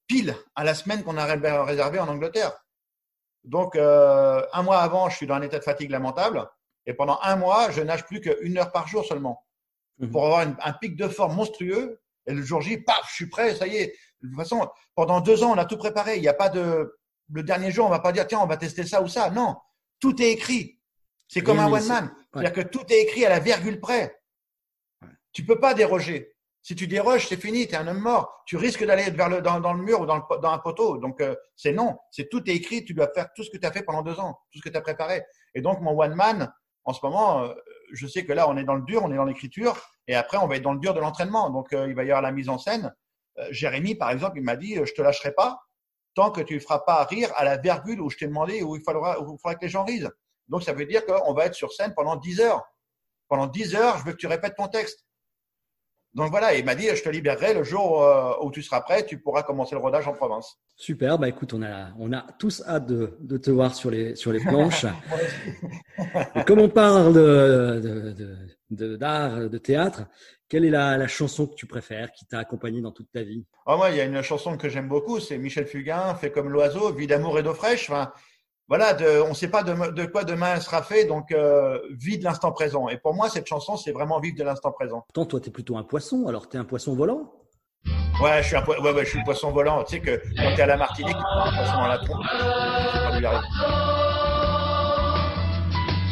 pile 0.06 0.36
à 0.56 0.64
la 0.64 0.76
semaine 0.76 1.04
qu'on 1.04 1.18
a 1.18 1.26
réservé 1.26 2.00
en 2.00 2.08
Angleterre. 2.08 2.52
Donc, 3.44 3.76
euh, 3.76 4.46
un 4.54 4.62
mois 4.62 4.82
avant, 4.82 5.10
je 5.10 5.18
suis 5.18 5.26
dans 5.26 5.34
un 5.34 5.42
état 5.42 5.58
de 5.58 5.64
fatigue 5.64 5.90
lamentable. 5.90 6.48
Et 6.86 6.94
pendant 6.94 7.20
un 7.24 7.36
mois, 7.38 7.72
je 7.72 7.82
nage 7.82 8.06
plus 8.06 8.22
qu'une 8.22 8.58
heure 8.60 8.72
par 8.72 8.88
jour 8.88 9.04
seulement. 9.04 9.44
Mmh 9.98 10.10
pour 10.10 10.26
avoir 10.26 10.42
un 10.42 10.74
pic 10.74 10.96
de 10.96 11.08
forme 11.08 11.36
monstrueux. 11.36 12.02
Et 12.28 12.34
le 12.34 12.44
jour 12.44 12.62
J, 12.62 12.78
paf, 12.78 13.08
je 13.10 13.16
suis 13.16 13.30
prêt, 13.30 13.56
ça 13.56 13.68
y 13.68 13.78
est. 13.78 13.96
De 14.22 14.28
toute 14.28 14.38
façon, 14.38 14.70
pendant 14.96 15.22
deux 15.22 15.44
ans, 15.44 15.52
on 15.52 15.58
a 15.58 15.66
tout 15.66 15.78
préparé. 15.78 16.18
Il 16.18 16.22
n'y 16.22 16.28
a 16.28 16.34
pas 16.34 16.50
de. 16.50 16.98
Le 17.34 17.44
dernier 17.44 17.72
jour, 17.72 17.86
on 17.86 17.90
va 17.90 18.00
pas 18.00 18.12
dire, 18.12 18.28
tiens, 18.28 18.40
on 18.42 18.48
va 18.48 18.58
tester 18.58 18.86
ça 18.86 19.02
ou 19.02 19.08
ça. 19.08 19.30
Non, 19.30 19.56
tout 20.00 20.22
est 20.22 20.32
écrit. 20.32 20.80
C'est 21.28 21.42
comme 21.42 21.60
un 21.60 21.72
one 21.72 21.88
man. 21.88 22.14
C'est-à-dire 22.34 22.54
que 22.54 22.62
tout 22.62 22.84
est 22.90 23.02
écrit 23.02 23.26
à 23.26 23.30
la 23.30 23.40
virgule 23.40 23.80
près. 23.80 24.20
Tu 25.32 25.46
peux 25.46 25.60
pas 25.60 25.74
déroger. 25.74 26.36
Si 26.62 26.76
tu 26.76 26.88
déroges, 26.88 27.28
c'est 27.28 27.42
fini, 27.42 27.68
tu 27.68 27.74
es 27.74 27.78
un 27.78 27.88
homme 27.88 28.02
mort. 28.02 28.44
Tu 28.46 28.58
risques 28.58 28.86
d'aller 28.86 29.10
vers 29.10 29.30
le, 29.30 29.42
dans, 29.42 29.74
le 29.74 29.82
mur 29.82 30.02
ou 30.02 30.06
dans, 30.06 30.18
le, 30.18 30.42
dans 30.42 30.52
un 30.52 30.60
poteau. 30.60 30.98
Donc, 30.98 31.22
euh, 31.22 31.36
c'est 31.56 31.72
non. 31.72 31.98
C'est 32.12 32.30
tout 32.30 32.48
est 32.50 32.54
écrit. 32.54 32.84
Tu 32.84 32.94
dois 32.94 33.10
faire 33.16 33.30
tout 33.34 33.44
ce 33.44 33.50
que 33.50 33.58
tu 33.58 33.66
as 33.66 33.72
fait 33.72 33.82
pendant 33.82 34.04
deux 34.04 34.20
ans, 34.20 34.38
tout 34.52 34.60
ce 34.60 34.64
que 34.64 34.70
tu 34.70 34.78
as 34.78 34.82
préparé. 34.82 35.24
Et 35.56 35.62
donc, 35.62 35.82
mon 35.82 36.00
one 36.00 36.14
man, 36.14 36.54
en 36.84 36.94
ce 36.94 37.00
moment, 37.04 37.44
euh, 37.44 37.54
je 37.94 38.06
sais 38.08 38.26
que 38.26 38.34
là, 38.34 38.50
on 38.50 38.58
est 38.58 38.64
dans 38.64 38.76
le 38.76 38.84
dur, 38.84 39.02
on 39.04 39.12
est 39.12 39.16
dans 39.16 39.26
l'écriture, 39.26 39.76
et 40.08 40.16
après, 40.16 40.38
on 40.38 40.48
va 40.48 40.58
être 40.58 40.64
dans 40.64 40.74
le 40.74 40.80
dur 40.80 40.94
de 40.94 41.00
l'entraînement. 41.00 41.50
Donc, 41.50 41.74
euh, 41.74 41.88
il 41.88 41.96
va 41.96 42.04
y 42.04 42.12
avoir 42.12 42.22
la 42.22 42.32
mise 42.32 42.50
en 42.50 42.58
scène. 42.58 42.94
Euh, 43.42 43.48
Jérémy, 43.52 43.96
par 43.96 44.12
exemple, 44.12 44.38
il 44.38 44.44
m'a 44.44 44.56
dit, 44.56 44.76
je 44.76 44.94
te 44.94 45.02
lâcherai 45.02 45.34
pas 45.34 45.62
tant 46.14 46.32
que 46.32 46.42
tu 46.42 46.56
ne 46.56 46.60
feras 46.60 46.80
pas 46.80 47.04
rire 47.06 47.32
à 47.36 47.46
la 47.46 47.58
virgule 47.58 48.02
où 48.02 48.10
je 48.10 48.18
t'ai 48.18 48.28
demandé 48.28 48.62
où 48.64 48.76
il 48.76 48.84
faudra, 48.84 49.20
où 49.22 49.36
il 49.36 49.40
faudra 49.42 49.56
que 49.56 49.64
les 49.64 49.70
gens 49.70 49.86
risent. 49.86 50.12
Donc, 50.48 50.64
ça 50.64 50.74
veut 50.74 50.86
dire 50.86 51.06
qu'on 51.06 51.34
va 51.34 51.46
être 51.46 51.56
sur 51.56 51.72
scène 51.72 51.94
pendant 51.96 52.18
10 52.18 52.42
heures. 52.42 52.64
Pendant 53.30 53.48
10 53.48 53.76
heures, 53.76 53.98
je 53.98 54.04
veux 54.04 54.12
que 54.12 54.18
tu 54.18 54.28
répètes 54.28 54.56
ton 54.56 54.68
texte. 54.68 55.06
Donc 56.14 56.30
voilà, 56.30 56.54
il 56.56 56.66
m'a 56.66 56.76
dit, 56.76 56.88
je 56.94 57.02
te 57.02 57.10
libérerai 57.10 57.54
le 57.54 57.64
jour 57.64 58.04
euh, 58.04 58.34
où 58.42 58.52
tu 58.52 58.62
seras 58.62 58.82
prêt, 58.82 59.06
tu 59.06 59.18
pourras 59.18 59.44
commencer 59.44 59.76
le 59.76 59.82
rodage 59.82 60.08
en 60.08 60.14
province. 60.14 60.58
Super, 60.76 61.18
bah 61.18 61.30
écoute, 61.30 61.54
on 61.54 61.62
a, 61.64 61.92
on 61.98 62.12
a 62.12 62.26
tous 62.38 62.62
hâte 62.68 62.86
de, 62.86 63.16
de 63.22 63.38
te 63.38 63.50
voir 63.50 63.74
sur 63.74 63.90
les, 63.90 64.16
sur 64.16 64.34
les 64.34 64.40
planches. 64.40 64.86
comme 66.46 66.60
on 66.60 66.68
parle 66.68 67.14
de, 67.14 68.26
de, 68.70 68.96
d'art, 68.98 69.40
de, 69.40 69.48
de, 69.48 69.58
théâtre, 69.58 70.04
quelle 70.50 70.66
est 70.66 70.70
la, 70.70 70.98
la, 70.98 71.08
chanson 71.08 71.48
que 71.48 71.56
tu 71.56 71.66
préfères, 71.66 72.12
qui 72.12 72.26
t'a 72.26 72.40
accompagné 72.40 72.82
dans 72.82 72.92
toute 72.92 73.10
ta 73.12 73.24
vie? 73.24 73.46
Oh, 73.66 73.78
Moi, 73.78 73.92
il 73.92 73.96
y 73.96 74.02
a 74.02 74.04
une 74.04 74.22
chanson 74.22 74.58
que 74.58 74.68
j'aime 74.68 74.90
beaucoup, 74.90 75.22
c'est 75.22 75.38
Michel 75.38 75.66
Fugain, 75.66 76.14
Fait 76.16 76.32
comme 76.32 76.50
l'oiseau, 76.50 76.92
Vie 76.92 77.08
d'amour 77.08 77.40
et 77.40 77.44
d'eau 77.44 77.54
fraîche. 77.54 77.90
Enfin, 77.90 78.12
voilà, 78.72 78.96
on 79.26 79.28
ne 79.28 79.34
sait 79.34 79.50
pas 79.50 79.64
de, 79.64 80.06
quoi 80.06 80.24
demain 80.24 80.58
sera 80.62 80.82
fait, 80.82 81.04
donc 81.04 81.34
euh, 81.34 81.78
vie 82.00 82.18
de 82.18 82.24
l'instant 82.24 82.54
présent. 82.54 82.88
Et 82.88 82.98
pour 82.98 83.14
moi, 83.14 83.28
cette 83.28 83.46
chanson, 83.46 83.76
c'est 83.76 83.92
vraiment 83.92 84.22
vivre 84.22 84.38
de 84.38 84.46
l'instant 84.46 84.72
présent. 84.72 85.04
Pourtant, 85.14 85.26
toi, 85.26 85.42
tu 85.42 85.50
es 85.50 85.52
plutôt 85.52 85.76
un 85.76 85.84
poisson, 85.84 86.26
alors 86.30 86.48
tu 86.48 86.56
es 86.56 86.60
un 86.62 86.64
poisson 86.64 86.96
volant 86.96 87.34
Ouais, 88.24 88.42
je 88.42 88.48
suis 88.48 88.56
un 88.56 88.64
ouais, 88.64 88.80
ouais, 88.80 89.04
je 89.04 89.10
suis 89.10 89.22
poisson 89.26 89.52
volant. 89.52 89.84
Tu 89.84 89.96
sais 89.96 90.00
que 90.00 90.22
quand 90.38 90.56
tu 90.56 90.58
es 90.58 90.62
à 90.62 90.68
la 90.68 90.78
Martinique, 90.78 91.18
tu 91.18 91.22
prends 91.22 91.48
un 91.48 91.54
poisson 91.54 91.82
dans 91.82 91.88
la 91.88 91.98
trompe. 91.98 92.24
C'est 93.12 93.22
pas 93.22 93.42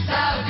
Sa 0.06 0.44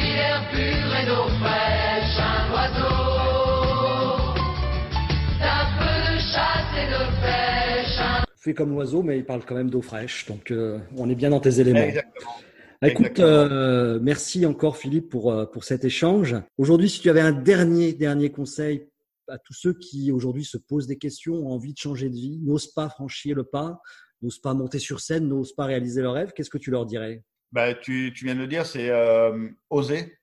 Fait 8.39 8.53
comme 8.53 8.69
l'oiseau, 8.69 9.03
mais 9.03 9.17
il 9.17 9.25
parle 9.25 9.43
quand 9.45 9.55
même 9.55 9.69
d'eau 9.69 9.81
fraîche. 9.81 10.25
Donc, 10.25 10.51
euh, 10.51 10.79
on 10.95 11.09
est 11.09 11.15
bien 11.15 11.29
dans 11.29 11.41
tes 11.41 11.59
éléments. 11.59 11.79
Exactement. 11.79 12.31
Écoute, 12.81 13.19
euh, 13.19 13.99
merci 14.01 14.45
encore 14.45 14.77
Philippe 14.77 15.09
pour, 15.09 15.33
euh, 15.33 15.45
pour 15.45 15.65
cet 15.65 15.83
échange. 15.83 16.37
Aujourd'hui, 16.57 16.89
si 16.89 17.01
tu 17.01 17.09
avais 17.09 17.19
un 17.19 17.33
dernier, 17.33 17.91
dernier 17.91 18.31
conseil 18.31 18.87
à 19.27 19.37
tous 19.37 19.53
ceux 19.53 19.73
qui 19.73 20.13
aujourd'hui 20.13 20.45
se 20.45 20.57
posent 20.57 20.87
des 20.87 20.97
questions, 20.97 21.35
ont 21.35 21.51
envie 21.51 21.73
de 21.73 21.77
changer 21.77 22.09
de 22.09 22.15
vie, 22.15 22.39
n'osent 22.41 22.71
pas 22.71 22.87
franchir 22.87 23.35
le 23.35 23.43
pas, 23.43 23.81
n'osent 24.21 24.39
pas 24.39 24.53
monter 24.53 24.79
sur 24.79 25.01
scène, 25.01 25.27
n'osent 25.27 25.53
pas 25.53 25.65
réaliser 25.65 26.01
leurs 26.01 26.13
rêves, 26.13 26.31
qu'est-ce 26.33 26.49
que 26.49 26.57
tu 26.57 26.71
leur 26.71 26.85
dirais? 26.85 27.21
Bah, 27.51 27.73
tu, 27.73 28.13
tu, 28.15 28.25
viens 28.25 28.35
de 28.35 28.39
le 28.39 28.47
dire, 28.47 28.65
c'est 28.65 28.89
euh, 28.89 29.49
oser. 29.69 30.17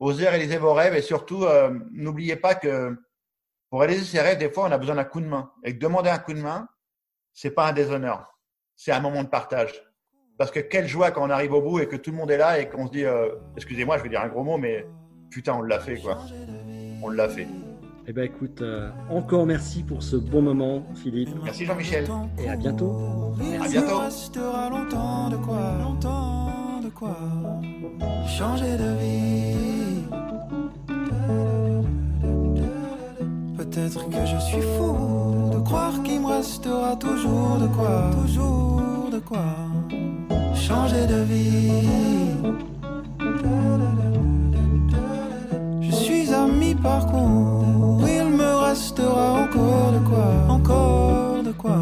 Oser 0.00 0.28
réaliser 0.28 0.56
vos 0.56 0.72
rêves 0.72 0.94
et 0.94 1.02
surtout, 1.02 1.44
euh, 1.44 1.76
n'oubliez 1.90 2.36
pas 2.36 2.54
que 2.54 2.96
pour 3.68 3.80
réaliser 3.80 4.04
ses 4.04 4.20
rêves, 4.20 4.38
des 4.38 4.50
fois, 4.50 4.66
on 4.68 4.72
a 4.72 4.78
besoin 4.78 4.94
d'un 4.94 5.04
coup 5.04 5.20
de 5.20 5.26
main. 5.26 5.52
Et 5.62 5.74
que 5.74 5.78
demander 5.78 6.08
un 6.08 6.18
coup 6.18 6.32
de 6.32 6.40
main, 6.40 6.68
c'est 7.40 7.52
pas 7.52 7.68
un 7.68 7.72
déshonneur, 7.72 8.36
c'est 8.74 8.90
un 8.90 8.98
moment 8.98 9.22
de 9.22 9.28
partage. 9.28 9.72
Parce 10.38 10.50
que 10.50 10.58
quelle 10.58 10.88
joie 10.88 11.12
quand 11.12 11.24
on 11.24 11.30
arrive 11.30 11.52
au 11.52 11.62
bout 11.62 11.78
et 11.78 11.86
que 11.86 11.94
tout 11.94 12.10
le 12.10 12.16
monde 12.16 12.32
est 12.32 12.36
là 12.36 12.58
et 12.58 12.68
qu'on 12.68 12.88
se 12.88 12.92
dit, 12.92 13.04
euh, 13.04 13.28
excusez-moi, 13.56 13.96
je 13.98 14.02
vais 14.02 14.08
dire 14.08 14.20
un 14.20 14.28
gros 14.28 14.42
mot, 14.42 14.58
mais 14.58 14.84
putain, 15.30 15.54
on 15.54 15.62
l'a 15.62 15.78
fait, 15.78 15.98
quoi. 15.98 16.18
On 17.00 17.10
l'a 17.10 17.28
fait. 17.28 17.46
Eh 18.08 18.12
bien, 18.12 18.24
écoute, 18.24 18.60
euh, 18.62 18.90
encore 19.08 19.46
merci 19.46 19.84
pour 19.84 20.02
ce 20.02 20.16
bon 20.16 20.42
moment, 20.42 20.84
Philippe. 20.96 21.30
Merci 21.44 21.64
Jean-Michel. 21.64 22.08
Et 22.38 22.48
à 22.48 22.56
bientôt. 22.56 23.34
À 23.62 23.68
bientôt. 23.68 24.00
longtemps 24.70 25.30
de 25.30 25.36
quoi, 25.36 25.78
longtemps 25.80 26.80
de 26.82 26.88
quoi 26.88 27.16
changer 28.26 28.76
de 28.76 28.98
vie. 29.00 29.48
Peut-être 33.70 34.08
que 34.08 34.26
je 34.26 34.38
suis 34.40 34.62
fou 34.76 35.50
de 35.52 35.58
croire 35.60 36.02
qu'il 36.02 36.20
me 36.20 36.26
restera 36.26 36.96
toujours 36.96 37.58
de 37.60 37.66
quoi, 37.68 38.10
toujours 38.22 39.10
de 39.12 39.18
quoi 39.18 39.54
changer 40.54 41.06
de 41.06 41.22
vie. 41.22 41.72
Je 45.80 45.92
suis 45.92 46.32
à 46.32 46.46
mi-parcours 46.46 47.58
restera 48.68 49.42
encore 49.44 49.92
de 49.92 49.98
quoi, 50.08 50.54
encore 50.56 51.42
de 51.42 51.52
quoi 51.52 51.78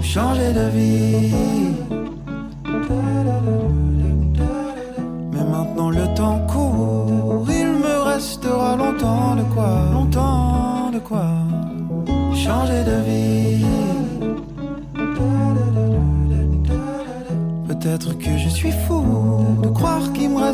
changer 0.00 0.52
de 0.52 0.68
vie. 0.70 1.73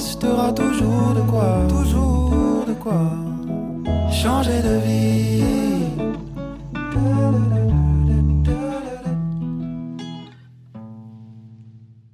Restera 0.01 0.51
toujours 0.53 1.13
de 1.15 1.21
quoi, 1.31 1.59
toujours 1.69 2.65
de 2.67 2.73
quoi 2.73 3.03
changer 4.11 4.61
de 4.63 4.77
vie. 4.87 5.20